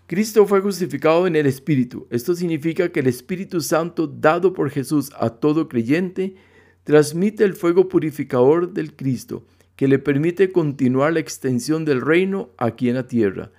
Cristo 0.07 0.45
fue 0.45 0.59
justificado 0.59 1.27
en 1.27 1.37
el 1.37 1.45
Espíritu. 1.45 2.07
Esto 2.09 2.35
significa 2.35 2.91
que 2.91 2.99
el 2.99 3.07
Espíritu 3.07 3.61
Santo 3.61 4.05
dado 4.05 4.51
por 4.51 4.69
Jesús 4.69 5.09
a 5.17 5.29
todo 5.29 5.69
creyente 5.69 6.35
transmite 6.83 7.45
el 7.45 7.53
fuego 7.53 7.87
purificador 7.87 8.73
del 8.73 8.93
Cristo 8.93 9.45
que 9.77 9.87
le 9.87 9.97
permite 9.97 10.51
continuar 10.51 11.13
la 11.13 11.21
extensión 11.21 11.85
del 11.85 12.01
reino 12.01 12.49
aquí 12.57 12.89
en 12.89 12.95
la 12.95 13.07
tierra. 13.07 13.51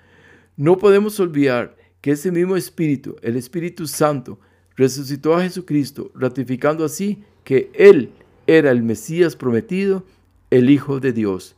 No 0.58 0.76
podemos 0.76 1.18
olvidar 1.18 1.76
que 2.02 2.10
ese 2.10 2.30
mismo 2.30 2.56
Espíritu, 2.56 3.16
el 3.22 3.36
Espíritu 3.36 3.86
Santo, 3.86 4.38
resucitó 4.76 5.34
a 5.34 5.42
Jesucristo, 5.42 6.10
ratificando 6.14 6.84
así 6.84 7.22
que 7.44 7.70
Él 7.74 8.10
era 8.46 8.70
el 8.70 8.82
Mesías 8.82 9.36
prometido, 9.36 10.04
el 10.50 10.70
Hijo 10.70 11.00
de 11.00 11.12
Dios. 11.12 11.56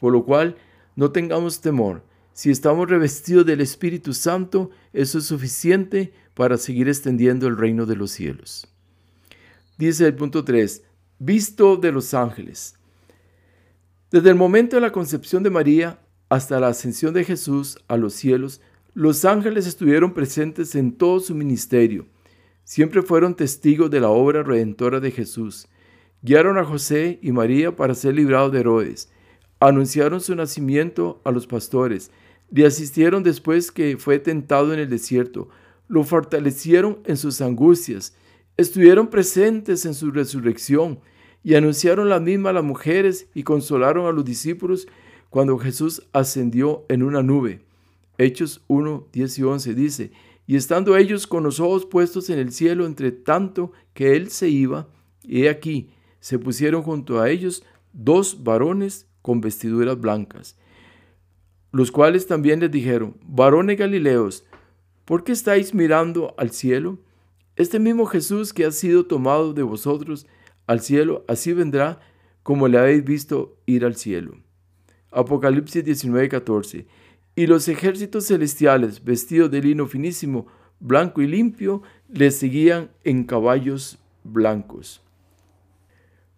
Por 0.00 0.12
lo 0.12 0.24
cual, 0.24 0.56
no 0.94 1.10
tengamos 1.10 1.60
temor 1.60 2.02
si 2.36 2.50
estamos 2.50 2.90
revestidos 2.90 3.46
del 3.46 3.62
Espíritu 3.62 4.12
Santo, 4.12 4.68
eso 4.92 5.16
es 5.16 5.24
suficiente 5.24 6.12
para 6.34 6.58
seguir 6.58 6.86
extendiendo 6.86 7.46
el 7.46 7.56
reino 7.56 7.86
de 7.86 7.96
los 7.96 8.10
cielos. 8.10 8.68
Dice 9.78 10.06
el 10.06 10.14
punto 10.14 10.44
3, 10.44 10.82
visto 11.18 11.78
de 11.78 11.92
los 11.92 12.12
ángeles. 12.12 12.74
Desde 14.10 14.28
el 14.28 14.34
momento 14.34 14.76
de 14.76 14.82
la 14.82 14.92
concepción 14.92 15.42
de 15.44 15.48
María 15.48 15.98
hasta 16.28 16.60
la 16.60 16.68
ascensión 16.68 17.14
de 17.14 17.24
Jesús 17.24 17.78
a 17.88 17.96
los 17.96 18.12
cielos, 18.12 18.60
los 18.92 19.24
ángeles 19.24 19.66
estuvieron 19.66 20.12
presentes 20.12 20.74
en 20.74 20.92
todo 20.92 21.20
su 21.20 21.34
ministerio. 21.34 22.06
Siempre 22.66 23.00
fueron 23.00 23.34
testigos 23.34 23.90
de 23.90 24.00
la 24.00 24.10
obra 24.10 24.42
redentora 24.42 25.00
de 25.00 25.10
Jesús. 25.10 25.66
Guiaron 26.20 26.58
a 26.58 26.64
José 26.64 27.18
y 27.22 27.32
María 27.32 27.74
para 27.74 27.94
ser 27.94 28.14
librados 28.14 28.52
de 28.52 28.60
Herodes. 28.60 29.10
Anunciaron 29.58 30.20
su 30.20 30.34
nacimiento 30.34 31.22
a 31.24 31.30
los 31.30 31.46
pastores 31.46 32.10
le 32.50 32.66
asistieron 32.66 33.22
después 33.22 33.72
que 33.72 33.96
fue 33.96 34.18
tentado 34.18 34.72
en 34.72 34.80
el 34.80 34.88
desierto, 34.88 35.48
lo 35.88 36.04
fortalecieron 36.04 37.00
en 37.04 37.16
sus 37.16 37.40
angustias, 37.40 38.14
estuvieron 38.56 39.08
presentes 39.08 39.84
en 39.84 39.94
su 39.94 40.10
resurrección 40.10 41.00
y 41.42 41.54
anunciaron 41.54 42.08
la 42.08 42.20
misma 42.20 42.50
a 42.50 42.54
las 42.54 42.64
mujeres 42.64 43.28
y 43.34 43.42
consolaron 43.42 44.06
a 44.06 44.12
los 44.12 44.24
discípulos 44.24 44.86
cuando 45.30 45.58
Jesús 45.58 46.02
ascendió 46.12 46.84
en 46.88 47.02
una 47.02 47.22
nube. 47.22 47.60
Hechos 48.18 48.62
1, 48.68 49.08
10 49.12 49.38
y 49.38 49.42
11 49.42 49.74
dice, 49.74 50.10
y 50.46 50.56
estando 50.56 50.96
ellos 50.96 51.26
con 51.26 51.42
los 51.42 51.60
ojos 51.60 51.86
puestos 51.86 52.30
en 52.30 52.38
el 52.38 52.52
cielo 52.52 52.86
entre 52.86 53.12
tanto 53.12 53.72
que 53.94 54.16
él 54.16 54.30
se 54.30 54.48
iba, 54.48 54.88
he 55.26 55.48
aquí, 55.48 55.90
se 56.20 56.38
pusieron 56.38 56.82
junto 56.82 57.20
a 57.20 57.30
ellos 57.30 57.64
dos 57.92 58.44
varones 58.44 59.06
con 59.22 59.40
vestiduras 59.40 60.00
blancas 60.00 60.56
los 61.76 61.90
cuales 61.90 62.26
también 62.26 62.60
les 62.60 62.70
dijeron, 62.70 63.18
varones 63.22 63.76
Galileos, 63.76 64.46
¿por 65.04 65.24
qué 65.24 65.32
estáis 65.32 65.74
mirando 65.74 66.34
al 66.38 66.50
cielo? 66.50 66.98
Este 67.54 67.78
mismo 67.78 68.06
Jesús 68.06 68.54
que 68.54 68.64
ha 68.64 68.70
sido 68.70 69.04
tomado 69.04 69.52
de 69.52 69.62
vosotros 69.62 70.26
al 70.66 70.80
cielo, 70.80 71.22
así 71.28 71.52
vendrá 71.52 72.00
como 72.42 72.66
le 72.66 72.78
habéis 72.78 73.04
visto 73.04 73.58
ir 73.66 73.84
al 73.84 73.94
cielo. 73.96 74.38
Apocalipsis 75.10 75.84
19:14. 75.84 76.86
Y 77.36 77.46
los 77.46 77.68
ejércitos 77.68 78.26
celestiales, 78.26 79.04
vestidos 79.04 79.50
de 79.50 79.60
lino 79.60 79.86
finísimo, 79.86 80.46
blanco 80.80 81.20
y 81.20 81.26
limpio, 81.26 81.82
le 82.08 82.30
seguían 82.30 82.90
en 83.04 83.24
caballos 83.24 83.98
blancos. 84.24 85.02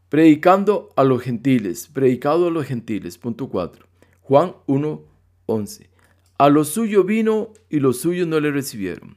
Predicando 0.09 0.91
a 0.97 1.05
los 1.05 1.23
gentiles, 1.23 1.87
predicado 1.87 2.49
a 2.49 2.51
los 2.51 2.67
gentiles, 2.67 3.17
punto 3.17 3.49
4. 3.49 3.87
Juan 4.23 4.55
1, 4.67 5.03
11. 5.47 5.89
A 6.37 6.49
lo 6.49 6.65
suyo 6.65 7.05
vino 7.05 7.53
y 7.71 7.79
los 7.79 8.01
suyos 8.01 8.27
no 8.27 8.41
le 8.41 8.51
recibieron. 8.51 9.17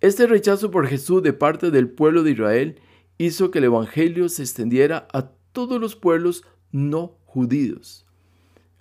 Este 0.00 0.26
rechazo 0.26 0.70
por 0.70 0.88
Jesús 0.88 1.22
de 1.22 1.32
parte 1.32 1.70
del 1.70 1.88
pueblo 1.88 2.22
de 2.22 2.32
Israel 2.32 2.80
hizo 3.16 3.50
que 3.50 3.58
el 3.58 3.64
Evangelio 3.64 4.28
se 4.28 4.42
extendiera 4.42 5.06
a 5.12 5.30
todos 5.52 5.80
los 5.80 5.96
pueblos 5.96 6.44
no 6.72 7.16
judíos. 7.24 8.06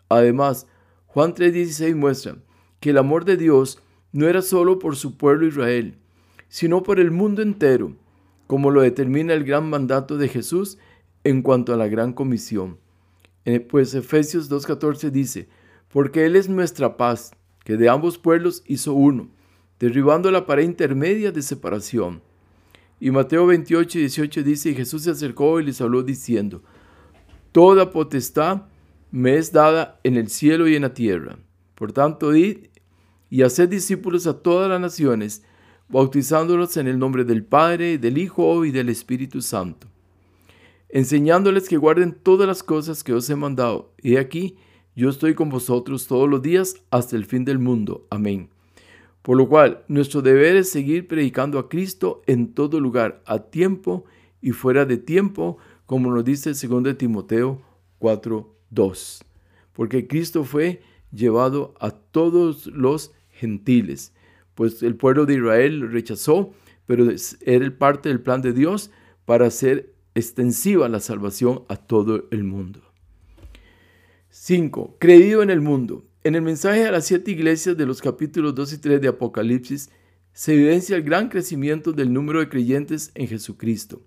Además, 0.10 0.68
Juan 1.16 1.34
3:16 1.34 1.96
muestra 1.96 2.36
que 2.82 2.90
el 2.90 2.98
amor 2.98 3.24
de 3.24 3.38
Dios 3.38 3.80
no 4.12 4.28
era 4.28 4.42
solo 4.42 4.80
por 4.80 4.98
su 4.98 5.16
pueblo 5.16 5.48
Israel, 5.48 5.96
sino 6.50 6.84
por 6.84 7.00
el 7.00 7.10
mundo 7.10 7.42
entero, 7.42 7.96
como 8.48 8.70
lo 8.70 8.82
determina 8.82 9.32
el 9.34 9.46
gran 9.46 9.70
mandato 9.70 10.18
de 10.18 10.28
Jesús 10.28 10.78
en 11.24 11.42
cuanto 11.42 11.74
a 11.74 11.78
la 11.78 11.88
gran 11.88 12.12
comisión. 12.12 12.80
Pues 13.70 13.94
Efesios 13.94 14.52
2.14 14.52 15.10
dice, 15.10 15.48
porque 15.88 16.26
Él 16.26 16.36
es 16.36 16.50
nuestra 16.50 16.98
paz, 16.98 17.32
que 17.64 17.78
de 17.78 17.88
ambos 17.88 18.18
pueblos 18.18 18.62
hizo 18.68 18.92
uno, 18.94 19.30
derribando 19.80 20.30
la 20.32 20.46
pared 20.46 20.66
intermedia 20.66 21.32
de 21.32 21.44
separación. 21.44 22.22
Y 23.00 23.12
Mateo 23.12 23.46
28 23.46 24.00
y 24.00 24.02
18 24.02 24.44
dice, 24.44 24.72
y 24.72 24.76
Jesús 24.76 25.04
se 25.04 25.12
acercó 25.12 25.62
y 25.62 25.64
les 25.64 25.80
habló 25.80 26.04
diciendo, 26.04 26.62
Toda 27.54 27.92
potestad 27.92 28.64
me 29.12 29.38
es 29.38 29.52
dada 29.52 30.00
en 30.04 30.18
el 30.18 30.30
cielo 30.30 30.68
y 30.68 30.76
en 30.76 30.84
la 30.84 30.94
tierra. 30.94 31.38
Por 31.76 31.92
tanto, 31.92 32.36
id 32.36 32.68
y 33.30 33.42
haced 33.44 33.70
discípulos 33.70 34.28
a 34.28 34.42
todas 34.42 34.70
las 34.70 34.80
naciones, 34.80 35.44
bautizándolos 35.90 36.78
en 36.78 36.88
el 36.88 37.00
nombre 37.00 37.24
del 37.24 37.44
Padre, 37.44 37.98
del 37.98 38.18
Hijo 38.18 38.66
y 38.66 38.72
del 38.72 38.90
Espíritu 38.90 39.42
Santo, 39.42 39.88
enseñándoles 40.90 41.68
que 41.68 41.78
guarden 41.78 42.14
todas 42.14 42.48
las 42.48 42.64
cosas 42.64 43.04
que 43.04 43.14
os 43.14 43.30
he 43.30 43.36
mandado. 43.36 43.94
Y 44.02 44.18
aquí, 44.18 44.58
yo 44.96 45.10
estoy 45.10 45.34
con 45.34 45.50
vosotros 45.50 46.08
todos 46.08 46.30
los 46.30 46.42
días 46.42 46.76
hasta 46.90 47.16
el 47.16 47.26
fin 47.26 47.46
del 47.46 47.60
mundo. 47.60 48.08
Amén. 48.10 48.50
Por 49.22 49.38
lo 49.38 49.50
cual, 49.50 49.84
nuestro 49.88 50.22
deber 50.22 50.56
es 50.56 50.70
seguir 50.70 51.08
predicando 51.08 51.60
a 51.60 51.68
Cristo 51.68 52.22
en 52.28 52.54
todo 52.54 52.80
lugar, 52.80 53.22
a 53.26 53.40
tiempo 53.40 54.06
y 54.42 54.52
fuera 54.52 54.86
de 54.86 54.98
tiempo, 54.98 55.58
como 55.86 56.12
nos 56.12 56.24
dice 56.24 56.52
el 56.52 56.84
2 56.84 56.98
Timoteo 56.98 57.62
4:2. 58.72 59.24
Porque 59.74 60.08
Cristo 60.08 60.44
fue 60.44 60.82
llevado 61.12 61.74
a 61.80 61.92
todos 61.92 62.68
los 62.68 63.14
gentiles, 63.30 64.14
pues 64.54 64.84
el 64.84 64.96
pueblo 64.96 65.26
de 65.26 65.36
Israel 65.36 65.80
lo 65.80 65.88
rechazó, 65.88 66.54
pero 66.86 67.08
era 67.42 67.78
parte 67.78 68.10
del 68.10 68.22
plan 68.22 68.42
de 68.42 68.54
Dios 68.54 68.92
para 69.26 69.48
hacer 69.48 69.94
extensiva 70.14 70.88
la 70.88 71.00
salvación 71.00 71.64
a 71.68 71.76
todo 71.76 72.26
el 72.32 72.44
mundo. 72.44 72.82
5. 74.30 74.98
Creído 75.00 75.44
en 75.44 75.50
el 75.50 75.62
mundo. 75.62 76.06
En 76.24 76.36
el 76.36 76.42
mensaje 76.42 76.86
a 76.86 76.92
las 76.92 77.06
siete 77.06 77.32
iglesias 77.32 77.78
de 77.78 77.86
los 77.86 78.02
capítulos 78.02 78.56
2 78.56 78.74
y 78.74 78.78
3 78.80 79.02
de 79.02 79.08
Apocalipsis 79.10 79.90
se 80.34 80.54
evidencia 80.54 80.96
el 80.96 81.04
gran 81.04 81.30
crecimiento 81.30 81.94
del 81.94 82.12
número 82.12 82.40
de 82.40 82.50
creyentes 82.50 83.12
en 83.16 83.28
Jesucristo. 83.28 84.02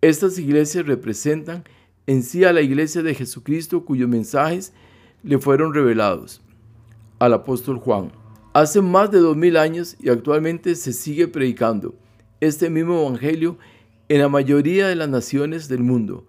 Estas 0.00 0.38
iglesias 0.38 0.86
representan 0.86 1.64
en 2.06 2.22
sí 2.22 2.44
a 2.44 2.52
la 2.52 2.60
iglesia 2.60 3.02
de 3.02 3.14
Jesucristo 3.14 3.84
cuyos 3.84 4.08
mensajes 4.08 4.72
le 5.22 5.38
fueron 5.38 5.74
revelados 5.74 6.40
al 7.18 7.34
apóstol 7.34 7.78
Juan. 7.78 8.12
Hace 8.52 8.80
más 8.80 9.10
de 9.10 9.18
dos 9.18 9.36
mil 9.36 9.56
años 9.56 9.96
y 10.00 10.08
actualmente 10.08 10.74
se 10.74 10.92
sigue 10.92 11.28
predicando 11.28 11.94
este 12.40 12.70
mismo 12.70 13.02
evangelio 13.02 13.58
en 14.08 14.20
la 14.20 14.28
mayoría 14.28 14.88
de 14.88 14.96
las 14.96 15.08
naciones 15.08 15.68
del 15.68 15.82
mundo 15.82 16.26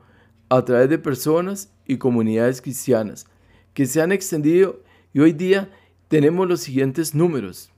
a 0.50 0.63
través 0.66 0.90
de 0.90 1.00
personas 1.00 1.72
y 1.88 1.98
comunidades 1.98 2.62
cristianas 2.62 3.25
que 3.74 3.86
se 3.86 4.01
han 4.01 4.12
extendido 4.12 4.82
y 5.13 5.22
hoy 5.22 5.32
día 5.32 5.72
tenemos 6.10 6.48
los 6.48 6.60
siguientes 6.60 7.16
números. 7.16 7.72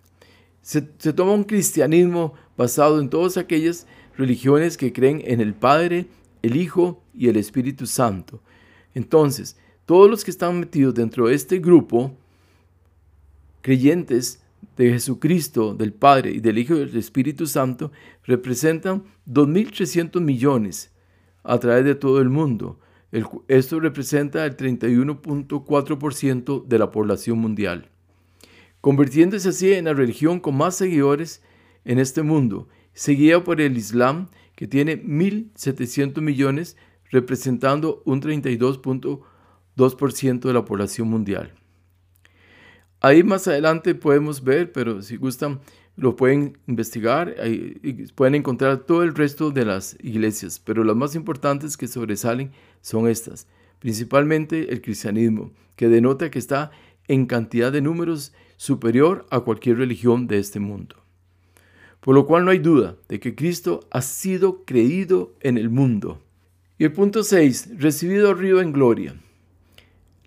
Se, 0.62 0.90
se 0.98 1.14
toma 1.14 1.34
un 1.34 1.44
cristianismo 1.44 2.34
basado 2.58 3.00
en 3.00 3.10
todas 3.10 3.38
aquellas 3.38 3.86
religiones 4.18 4.78
que 4.78 4.92
creen 4.92 5.22
en 5.26 5.40
el 5.40 5.54
Padre, 5.54 6.08
el 6.42 6.56
Hijo 6.56 7.03
y 7.14 7.28
el 7.28 7.38
Espíritu 7.38 7.86
Santo. 7.86 8.42
Entonces, 8.94 9.58
todos 9.86 10.10
los 10.10 10.24
que 10.24 10.32
están 10.32 10.60
metidos 10.60 10.94
dentro 10.94 11.28
de 11.28 11.36
este 11.36 11.60
grupo, 11.60 12.16
creyentes 13.62 14.42
de 14.78 14.92
Jesucristo, 14.92 15.74
del 15.74 15.94
Padre 15.94 16.32
y 16.32 16.40
del 16.40 16.58
Hijo 16.58 16.76
y 16.76 16.80
del 16.80 16.98
Espíritu 16.98 17.48
Santo, 17.48 17.92
representan 18.24 19.04
2.300 19.30 20.22
millones 20.22 20.92
a 21.44 21.60
través 21.60 21.86
de 21.86 21.96
todo 21.96 22.22
el 22.22 22.30
mundo. 22.30 22.80
esto 23.48 23.80
representa 23.80 24.46
el 24.46 24.58
31.4% 24.58 26.66
de 26.66 26.80
la 26.80 26.90
población 26.90 27.38
mundial, 27.38 27.90
convirtiéndose 28.82 29.50
así 29.50 29.74
en 29.74 29.86
la 29.86 29.94
religión 29.94 30.40
con 30.40 30.58
más 30.58 30.76
seguidores 30.76 31.44
en 31.86 32.00
este 32.00 32.24
mundo, 32.24 32.68
seguida 32.94 33.44
por 33.44 33.62
el 33.62 33.78
Islam, 33.78 34.30
que 34.56 34.68
tiene 34.68 35.04
1.700 35.04 36.22
millones, 36.22 36.76
representando 37.14 38.04
un 38.06 38.22
32.2% 38.22 40.42
de 40.42 40.54
la 40.54 40.66
población 40.66 41.08
mundial. 41.08 41.54
Ahí 43.00 43.24
más 43.24 43.48
adelante 43.48 43.96
podemos 43.96 44.44
ver, 44.44 44.72
pero 44.72 45.04
si 45.04 45.18
gustan, 45.18 45.60
lo 45.96 46.16
pueden 46.16 46.58
investigar 46.68 47.36
y 47.46 48.08
pueden 48.14 48.34
encontrar 48.34 48.80
todo 48.80 49.04
el 49.04 49.14
resto 49.14 49.52
de 49.52 49.64
las 49.64 49.96
iglesias, 50.02 50.60
pero 50.60 50.84
las 50.84 50.96
más 50.96 51.14
importantes 51.14 51.78
que 51.78 51.88
sobresalen 51.88 52.52
son 52.82 53.08
estas, 53.08 53.46
principalmente 53.78 54.74
el 54.74 54.82
cristianismo, 54.82 55.52
que 55.76 55.90
denota 55.90 56.32
que 56.32 56.40
está 56.40 56.72
en 57.08 57.28
cantidad 57.28 57.72
de 57.72 57.82
números 57.82 58.34
superior 58.58 59.28
a 59.30 59.42
cualquier 59.42 59.78
religión 59.78 60.26
de 60.26 60.40
este 60.40 60.60
mundo. 60.60 60.96
Por 62.00 62.16
lo 62.16 62.26
cual 62.26 62.46
no 62.46 62.52
hay 62.52 62.60
duda 62.60 62.96
de 63.08 63.20
que 63.20 63.36
Cristo 63.36 63.82
ha 63.92 64.02
sido 64.02 64.66
creído 64.66 65.36
en 65.42 65.60
el 65.60 65.70
mundo. 65.70 66.20
Y 66.78 66.86
el 66.86 66.92
punto 66.92 67.24
6, 67.24 67.80
recibido 67.80 68.30
arriba 68.32 68.62
en 68.62 68.72
gloria. 68.72 69.16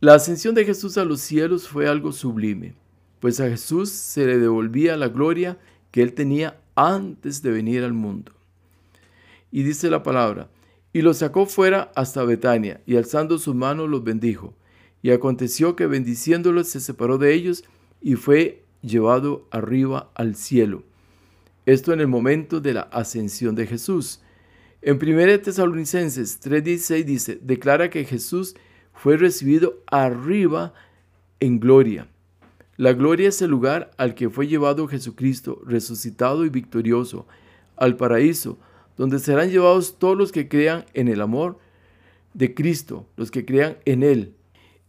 La 0.01 0.15
ascensión 0.15 0.55
de 0.55 0.65
Jesús 0.65 0.99
a 0.99 1.05
los 1.05 1.21
cielos 1.21 1.69
fue 1.69 1.89
algo 1.89 2.13
sublime, 2.13 2.75
pues 3.21 3.41
a 3.41 3.49
Jesús 3.49 3.91
se 3.91 4.27
le 4.27 4.39
devolvía 4.39 4.97
la 4.97 5.09
gloria 5.09 5.59
que 5.91 6.03
él 6.03 6.13
tenía 6.13 6.61
antes 6.75 7.43
de 7.43 7.51
venir 7.51 7.83
al 7.83 7.95
mundo. 7.95 8.33
Y 9.51 9.63
dice 9.63 9.91
la 9.91 10.03
palabra, 10.03 10.49
y 10.93 11.03
los 11.03 11.19
sacó 11.19 11.47
fuera 11.47 11.91
hasta 11.95 12.25
Betania, 12.25 12.81
y 12.87 12.97
alzando 12.97 13.39
su 13.39 13.55
mano 13.55 13.87
los 13.87 14.05
bendijo. 14.05 14.55
Y 15.03 15.11
aconteció 15.11 15.77
que 15.77 15.87
bendiciéndolos 15.87 16.69
se 16.69 16.81
separó 16.81 17.19
de 17.19 17.35
ellos 17.35 17.65
y 18.01 18.15
fue 18.15 18.65
llevado 18.83 19.47
arriba 19.51 20.11
al 20.15 20.37
cielo. 20.37 20.85
Esto 21.67 21.93
en 21.93 22.01
el 22.01 22.07
momento 22.07 22.61
de 22.61 22.75
la 22.75 22.83
ascensión 22.83 23.55
de 23.55 23.67
Jesús. 23.67 24.21
En 24.87 25.01
1 25.01 25.41
Tesalonicenses 25.41 26.41
3:16 26.41 27.05
dice, 27.05 27.41
declara 27.43 27.91
que 27.91 28.05
Jesús 28.05 28.55
fue 28.95 29.17
recibido 29.17 29.83
arriba 29.89 30.75
en 31.41 31.59
gloria. 31.59 32.07
La 32.77 32.93
gloria 32.93 33.31
es 33.31 33.43
el 33.43 33.51
lugar 33.51 33.91
al 33.97 34.15
que 34.15 34.31
fue 34.31 34.47
llevado 34.47 34.87
Jesucristo, 34.87 35.61
resucitado 35.67 36.45
y 36.45 36.51
victorioso, 36.51 37.27
al 37.77 37.97
paraíso, 37.97 38.61
donde 38.97 39.19
serán 39.19 39.51
llevados 39.51 39.99
todos 39.99 40.17
los 40.17 40.31
que 40.31 40.47
crean 40.47 40.85
en 40.95 41.09
el 41.09 41.21
amor 41.21 41.59
de 42.33 42.55
Cristo, 42.55 43.09
los 43.17 43.33
que 43.33 43.45
crean 43.45 43.79
en 43.87 44.05
Él. 44.05 44.35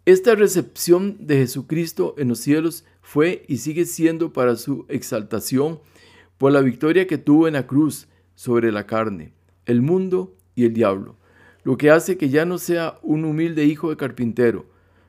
Esta 0.05 0.35
recepción 0.35 1.17
de 1.25 1.37
Jesucristo 1.37 2.13
en 2.19 2.27
los 2.27 2.37
cielos 2.37 2.85
fue 3.01 3.45
y 3.47 3.57
sigue 3.57 3.85
siendo 3.85 4.31
para 4.31 4.57
su 4.57 4.85
exaltación 4.89 5.79
por 6.37 6.51
la 6.51 6.61
victoria 6.61 7.07
que 7.07 7.17
tuvo 7.17 7.47
en 7.47 7.55
la 7.55 7.65
cruz 7.65 8.07
sobre 8.35 8.71
la 8.71 8.85
carne, 8.85 9.33
el 9.67 9.83
mundo 9.83 10.33
y 10.55 10.65
el 10.65 10.73
diablo 10.73 11.17
lo 11.67 11.77
que 11.77 11.91
hace 11.91 12.15
que 12.15 12.29
ya 12.29 12.45
no 12.45 12.59
sea 12.59 12.97
un 13.01 13.25
humilde 13.25 13.65
hijo 13.65 13.89
de 13.89 13.97
carpintero, 13.97 14.65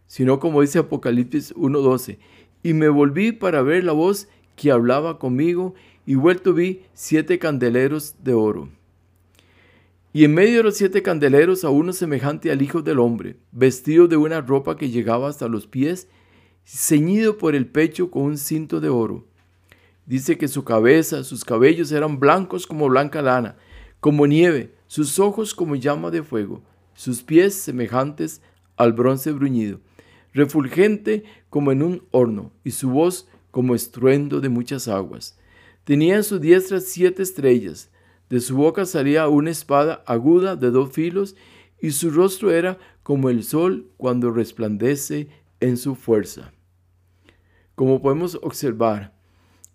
sino 0.09 0.41
como 0.41 0.61
dice 0.61 0.81
Apocalipsis 0.81 1.55
1.12, 1.55 2.19
y 2.65 2.73
me 2.75 2.89
volví 2.89 3.31
para 3.31 3.63
ver 3.63 3.85
la 3.85 3.93
voz 3.93 4.27
que 4.57 4.73
hablaba 4.73 5.21
conmigo, 5.21 5.77
y 6.05 6.17
vuelto 6.17 6.55
vi 6.55 6.83
siete 6.95 7.39
candeleros 7.39 8.17
de 8.25 8.35
oro. 8.35 8.71
Y 10.13 10.25
en 10.25 10.35
medio 10.35 10.57
de 10.57 10.63
los 10.65 10.77
siete 10.77 11.01
candeleros 11.01 11.63
a 11.63 11.71
uno 11.71 11.93
semejante 11.93 12.51
al 12.51 12.61
Hijo 12.61 12.83
del 12.83 12.99
Hombre, 12.99 13.37
vestido 13.53 14.09
de 14.09 14.17
una 14.17 14.41
ropa 14.41 14.77
que 14.77 14.91
llegaba 14.91 15.29
hasta 15.29 15.47
los 15.47 15.69
pies, 15.69 16.09
ceñido 16.67 17.39
por 17.39 17.55
el 17.55 17.69
pecho 17.69 18.11
con 18.11 18.25
un 18.25 18.37
cinto 18.37 18.81
de 18.81 18.89
oro. 18.89 19.25
Dice 20.07 20.37
que 20.37 20.49
su 20.49 20.65
cabeza, 20.65 21.23
sus 21.23 21.45
cabellos 21.45 21.93
eran 21.93 22.19
blancos 22.19 22.67
como 22.67 22.89
blanca 22.89 23.23
lana, 23.23 23.55
como 24.01 24.27
nieve, 24.27 24.75
sus 24.87 25.19
ojos 25.19 25.55
como 25.55 25.77
llama 25.77 26.11
de 26.11 26.23
fuego, 26.23 26.63
sus 26.95 27.23
pies 27.23 27.55
semejantes 27.55 28.41
al 28.77 28.93
bronce 28.93 29.33
bruñido, 29.33 29.81
refulgente 30.33 31.25
como 31.51 31.73
en 31.73 31.83
un 31.83 32.03
horno, 32.11 32.53
y 32.65 32.71
su 32.73 32.91
voz 32.91 33.29
como 33.51 33.75
estruendo 33.75 34.41
de 34.41 34.49
muchas 34.49 34.89
aguas. 34.89 35.39
Tenía 35.85 36.17
en 36.17 36.25
su 36.25 36.39
diestra 36.39 36.81
siete 36.81 37.23
estrellas, 37.23 37.91
de 38.29 38.41
su 38.41 38.57
boca 38.57 38.85
salía 38.85 39.29
una 39.29 39.51
espada 39.51 40.03
aguda 40.07 40.55
de 40.55 40.71
dos 40.71 40.93
filos, 40.93 41.35
y 41.81 41.93
su 41.93 42.11
rostro 42.11 42.51
era 42.51 42.79
como 43.03 43.31
el 43.31 43.43
sol 43.43 43.91
cuando 43.97 44.31
resplandece 44.31 45.29
en 45.61 45.77
su 45.77 45.95
fuerza. 45.95 46.53
Como 47.75 48.03
podemos 48.03 48.39
observar, 48.43 49.17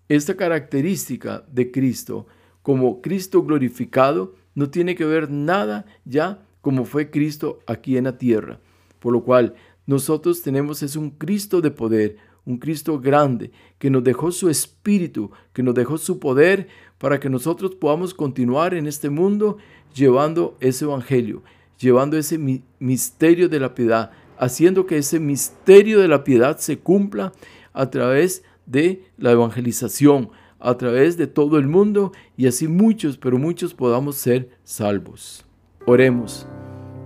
esta 0.10 0.36
característica 0.36 1.46
de 1.50 1.72
Cristo, 1.72 2.28
como 2.64 3.02
Cristo 3.02 3.44
glorificado, 3.44 4.34
no 4.56 4.70
tiene 4.70 4.96
que 4.96 5.06
ver 5.06 5.30
nada 5.30 5.86
ya 6.06 6.44
como 6.62 6.86
fue 6.86 7.12
Cristo 7.12 7.60
aquí 7.68 7.98
en 7.98 8.06
la 8.06 8.18
tierra. 8.18 8.60
Por 9.00 9.14
lo 9.14 9.24
cual 9.24 9.54
nosotros 9.86 10.42
tenemos 10.42 10.82
es 10.82 10.96
un 10.96 11.12
Cristo 11.12 11.60
de 11.60 11.72
poder, 11.72 12.18
un 12.46 12.58
Cristo 12.58 13.00
grande, 13.00 13.52
que 13.78 13.90
nos 13.90 14.04
dejó 14.04 14.32
su 14.32 14.50
espíritu, 14.50 15.30
que 15.52 15.62
nos 15.62 15.76
dejó 15.76 15.98
su 15.98 16.20
poder 16.20 16.68
para 16.98 17.20
que 17.20 17.30
nosotros 17.30 17.76
podamos 17.76 18.14
continuar 18.14 18.74
en 18.74 18.88
este 18.88 19.10
mundo 19.10 19.58
llevando 19.94 20.56
ese 20.62 20.86
evangelio, 20.86 21.44
llevando 21.78 22.18
ese 22.18 22.40
misterio 22.80 23.50
de 23.50 23.60
la 23.60 23.76
piedad, 23.76 24.12
haciendo 24.38 24.86
que 24.86 24.98
ese 24.98 25.20
misterio 25.20 26.00
de 26.00 26.08
la 26.08 26.24
piedad 26.24 26.58
se 26.58 26.80
cumpla 26.80 27.34
a 27.74 27.90
través 27.90 28.44
de 28.66 29.04
la 29.18 29.32
evangelización, 29.32 30.30
a 30.64 30.78
través 30.78 31.18
de 31.18 31.28
todo 31.28 31.58
el 31.58 31.68
mundo 31.68 32.14
y 32.38 32.48
así 32.48 32.68
muchos, 32.68 33.18
pero 33.18 33.38
muchos 33.38 33.74
podamos 33.74 34.16
ser 34.16 34.50
salvos. 34.64 35.46
Oremos. 35.86 36.48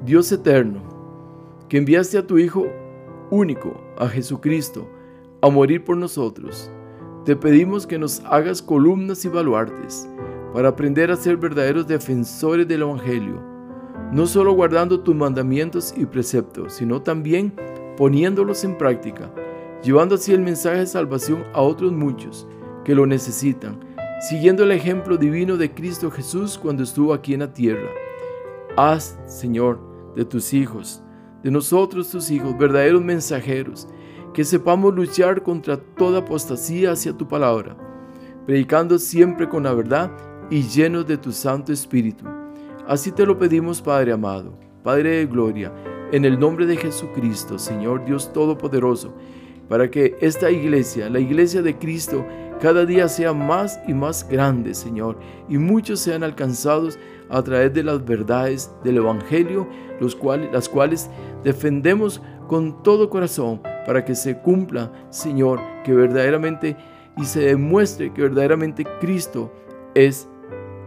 Dios 0.06 0.32
eterno, 0.32 0.84
que 1.68 1.78
enviaste 1.78 2.20
a 2.20 2.28
tu 2.28 2.38
Hijo 2.38 2.68
único, 3.32 3.82
a 3.98 4.08
Jesucristo, 4.08 4.88
a 5.42 5.50
morir 5.50 5.84
por 5.84 5.98
nosotros, 5.98 6.72
te 7.26 7.36
pedimos 7.36 7.88
que 7.88 7.98
nos 7.98 8.22
hagas 8.26 8.62
columnas 8.62 9.26
y 9.26 9.28
baluartes 9.28 10.08
para 10.54 10.70
aprender 10.70 11.12
a 11.12 11.16
ser 11.16 11.36
verdaderos 11.36 11.88
defensores 11.88 12.68
del 12.68 12.84
Evangelio, 12.84 13.42
no 14.14 14.28
solo 14.28 14.54
guardando 14.54 15.00
tus 15.00 15.16
mandamientos 15.16 15.94
y 15.98 16.06
preceptos, 16.06 16.74
sino 16.74 17.02
también 17.02 17.54
poniéndolos 17.98 18.64
en 18.64 18.78
práctica, 18.78 19.32
llevando 19.84 20.16
así 20.16 20.32
el 20.32 20.42
mensaje 20.42 20.80
de 20.80 20.88
salvación 20.88 21.44
a 21.54 21.62
otros 21.62 21.92
muchos 21.92 22.48
que 22.88 22.96
lo 22.96 23.06
necesitan, 23.06 23.82
siguiendo 24.22 24.64
el 24.64 24.72
ejemplo 24.72 25.18
divino 25.18 25.58
de 25.58 25.74
Cristo 25.74 26.10
Jesús 26.10 26.58
cuando 26.58 26.84
estuvo 26.84 27.14
aquí 27.14 27.34
en 27.34 27.42
la 27.42 27.54
tierra. 27.54 27.90
Haz, 28.78 29.20
Señor, 29.26 29.78
de 30.16 30.24
tus 30.24 30.54
hijos, 30.54 31.04
de 31.44 31.52
nosotros 31.52 32.10
tus 32.10 32.32
hijos, 32.32 32.58
verdaderos 32.58 33.04
mensajeros, 33.04 33.90
que 34.34 34.46
sepamos 34.46 34.96
luchar 34.96 35.44
contra 35.44 35.76
toda 35.76 36.20
apostasía 36.20 36.94
hacia 36.94 37.12
tu 37.12 37.28
palabra, 37.28 37.76
predicando 38.46 38.98
siempre 39.00 39.50
con 39.50 39.64
la 39.64 39.74
verdad 39.74 40.10
y 40.50 40.62
llenos 40.62 41.06
de 41.06 41.18
tu 41.18 41.34
Santo 41.34 41.74
Espíritu. 41.74 42.24
Así 42.88 43.12
te 43.12 43.26
lo 43.26 43.38
pedimos, 43.38 43.82
Padre 43.82 44.14
amado, 44.14 44.58
Padre 44.82 45.18
de 45.18 45.26
Gloria, 45.26 45.74
en 46.14 46.24
el 46.24 46.40
nombre 46.40 46.66
de 46.66 46.78
Jesucristo, 46.78 47.60
Señor 47.60 48.06
Dios 48.06 48.32
Todopoderoso, 48.32 49.14
para 49.68 49.92
que 49.92 50.16
esta 50.22 50.50
iglesia, 50.50 51.10
la 51.10 51.20
iglesia 51.20 51.62
de 51.62 51.78
Cristo, 51.78 52.26
cada 52.60 52.86
día 52.86 53.08
sea 53.08 53.34
más 53.34 53.80
y 53.88 53.94
más 53.94 54.28
grande, 54.28 54.74
Señor, 54.74 55.18
y 55.48 55.58
muchos 55.58 56.00
sean 56.00 56.24
alcanzados 56.24 56.98
a 57.30 57.42
través 57.44 57.74
de 57.74 57.84
las 57.84 58.04
verdades 58.04 58.72
del 58.84 58.98
Evangelio, 58.98 59.68
los 60.00 60.18
las 60.52 60.70
cuales 60.70 61.10
defendemos 61.44 62.22
con 62.48 62.82
todo 62.84 63.10
corazón 63.10 63.62
para 63.86 64.04
que 64.06 64.16
se 64.16 64.38
cumpla, 64.40 64.92
Señor, 65.10 65.60
que 65.84 65.94
verdaderamente 65.94 66.76
y 67.18 67.26
se 67.26 67.42
demuestre 67.42 68.14
que 68.14 68.22
verdaderamente 68.22 68.86
Cristo 69.00 69.52
es 69.96 70.28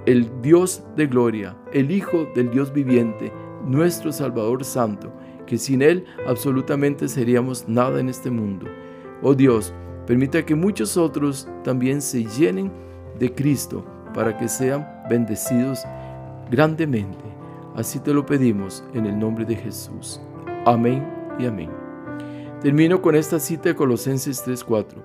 el 0.07 0.41
Dios 0.41 0.83
de 0.97 1.07
gloria, 1.07 1.57
el 1.73 1.91
Hijo 1.91 2.27
del 2.35 2.51
Dios 2.51 2.73
viviente, 2.73 3.33
nuestro 3.67 4.13
Salvador 4.13 4.65
Santo, 4.65 5.13
que 5.47 5.59
sin 5.59 5.83
Él 5.83 6.05
absolutamente 6.27 7.09
seríamos 7.09 7.69
nada 7.69 8.01
en 8.01 8.09
este 8.09 8.31
mundo. 8.31 8.67
Oh 9.23 9.35
Dios, 9.35 9.75
permita 10.11 10.45
que 10.45 10.57
muchos 10.57 10.97
otros 10.97 11.47
también 11.63 12.03
se 12.03 12.25
llenen 12.25 12.73
de 13.21 13.33
Cristo 13.33 13.85
para 14.13 14.37
que 14.37 14.49
sean 14.49 14.85
bendecidos 15.09 15.85
grandemente. 16.51 17.23
Así 17.77 18.01
te 18.01 18.13
lo 18.13 18.27
pedimos 18.27 18.83
en 18.93 19.07
el 19.07 19.17
nombre 19.17 19.45
de 19.45 19.55
Jesús. 19.55 20.21
Amén 20.67 21.07
y 21.39 21.47
amén. 21.47 21.71
Termino 22.61 23.01
con 23.01 23.15
esta 23.15 23.39
cita 23.39 23.69
de 23.69 23.77
Colosenses 23.77 24.43
3:4. 24.45 25.01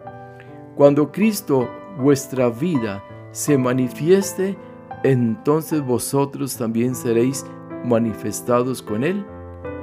Cuando 0.75 1.11
Cristo, 1.11 1.69
vuestra 1.99 2.49
vida, 2.49 3.03
se 3.29 3.59
manifieste, 3.59 4.57
entonces 5.03 5.81
vosotros 5.81 6.57
también 6.57 6.95
seréis 6.95 7.45
manifestados 7.83 8.81
con 8.81 9.03
Él 9.03 9.23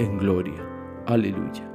en 0.00 0.18
gloria. 0.18 0.66
Aleluya. 1.06 1.71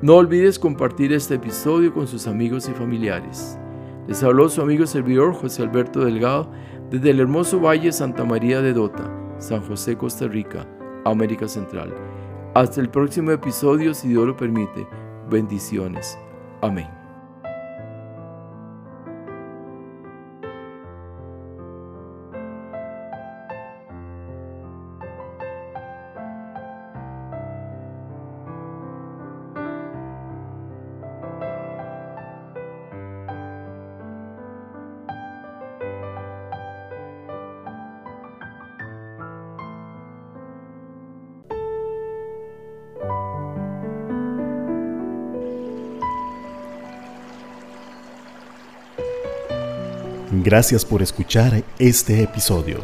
No 0.00 0.14
olvides 0.14 0.60
compartir 0.60 1.12
este 1.12 1.34
episodio 1.34 1.92
con 1.92 2.06
sus 2.06 2.28
amigos 2.28 2.68
y 2.68 2.72
familiares. 2.72 3.58
Les 4.06 4.22
habló 4.22 4.48
su 4.48 4.62
amigo 4.62 4.86
servidor 4.86 5.34
José 5.34 5.62
Alberto 5.62 6.04
Delgado 6.04 6.52
desde 6.88 7.10
el 7.10 7.18
hermoso 7.18 7.60
Valle 7.60 7.90
Santa 7.90 8.24
María 8.24 8.62
de 8.62 8.72
Dota, 8.72 9.10
San 9.38 9.60
José, 9.60 9.96
Costa 9.96 10.28
Rica, 10.28 10.64
América 11.04 11.48
Central. 11.48 11.92
Hasta 12.54 12.80
el 12.80 12.88
próximo 12.88 13.32
episodio, 13.32 13.92
si 13.92 14.08
Dios 14.08 14.24
lo 14.24 14.36
permite. 14.36 14.86
Bendiciones. 15.28 16.16
Amén. 16.60 16.97
Gracias 50.42 50.84
por 50.84 51.02
escuchar 51.02 51.64
este 51.80 52.22
episodio. 52.22 52.78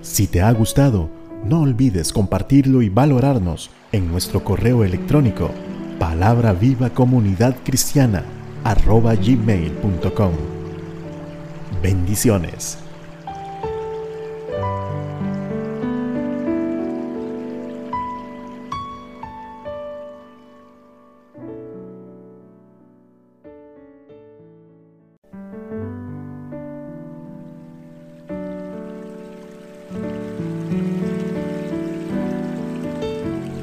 Si 0.00 0.26
te 0.26 0.40
ha 0.40 0.50
gustado, 0.52 1.10
no 1.44 1.60
olvides 1.60 2.14
compartirlo 2.14 2.80
y 2.80 2.88
valorarnos 2.88 3.70
en 3.92 4.10
nuestro 4.10 4.42
correo 4.42 4.84
electrónico 4.84 5.50
palabra 5.98 6.52
viva 6.54 6.90
comunidad 6.90 7.56
cristiana 7.62 8.24
gmail.com. 8.64 10.32
Bendiciones. 11.82 12.78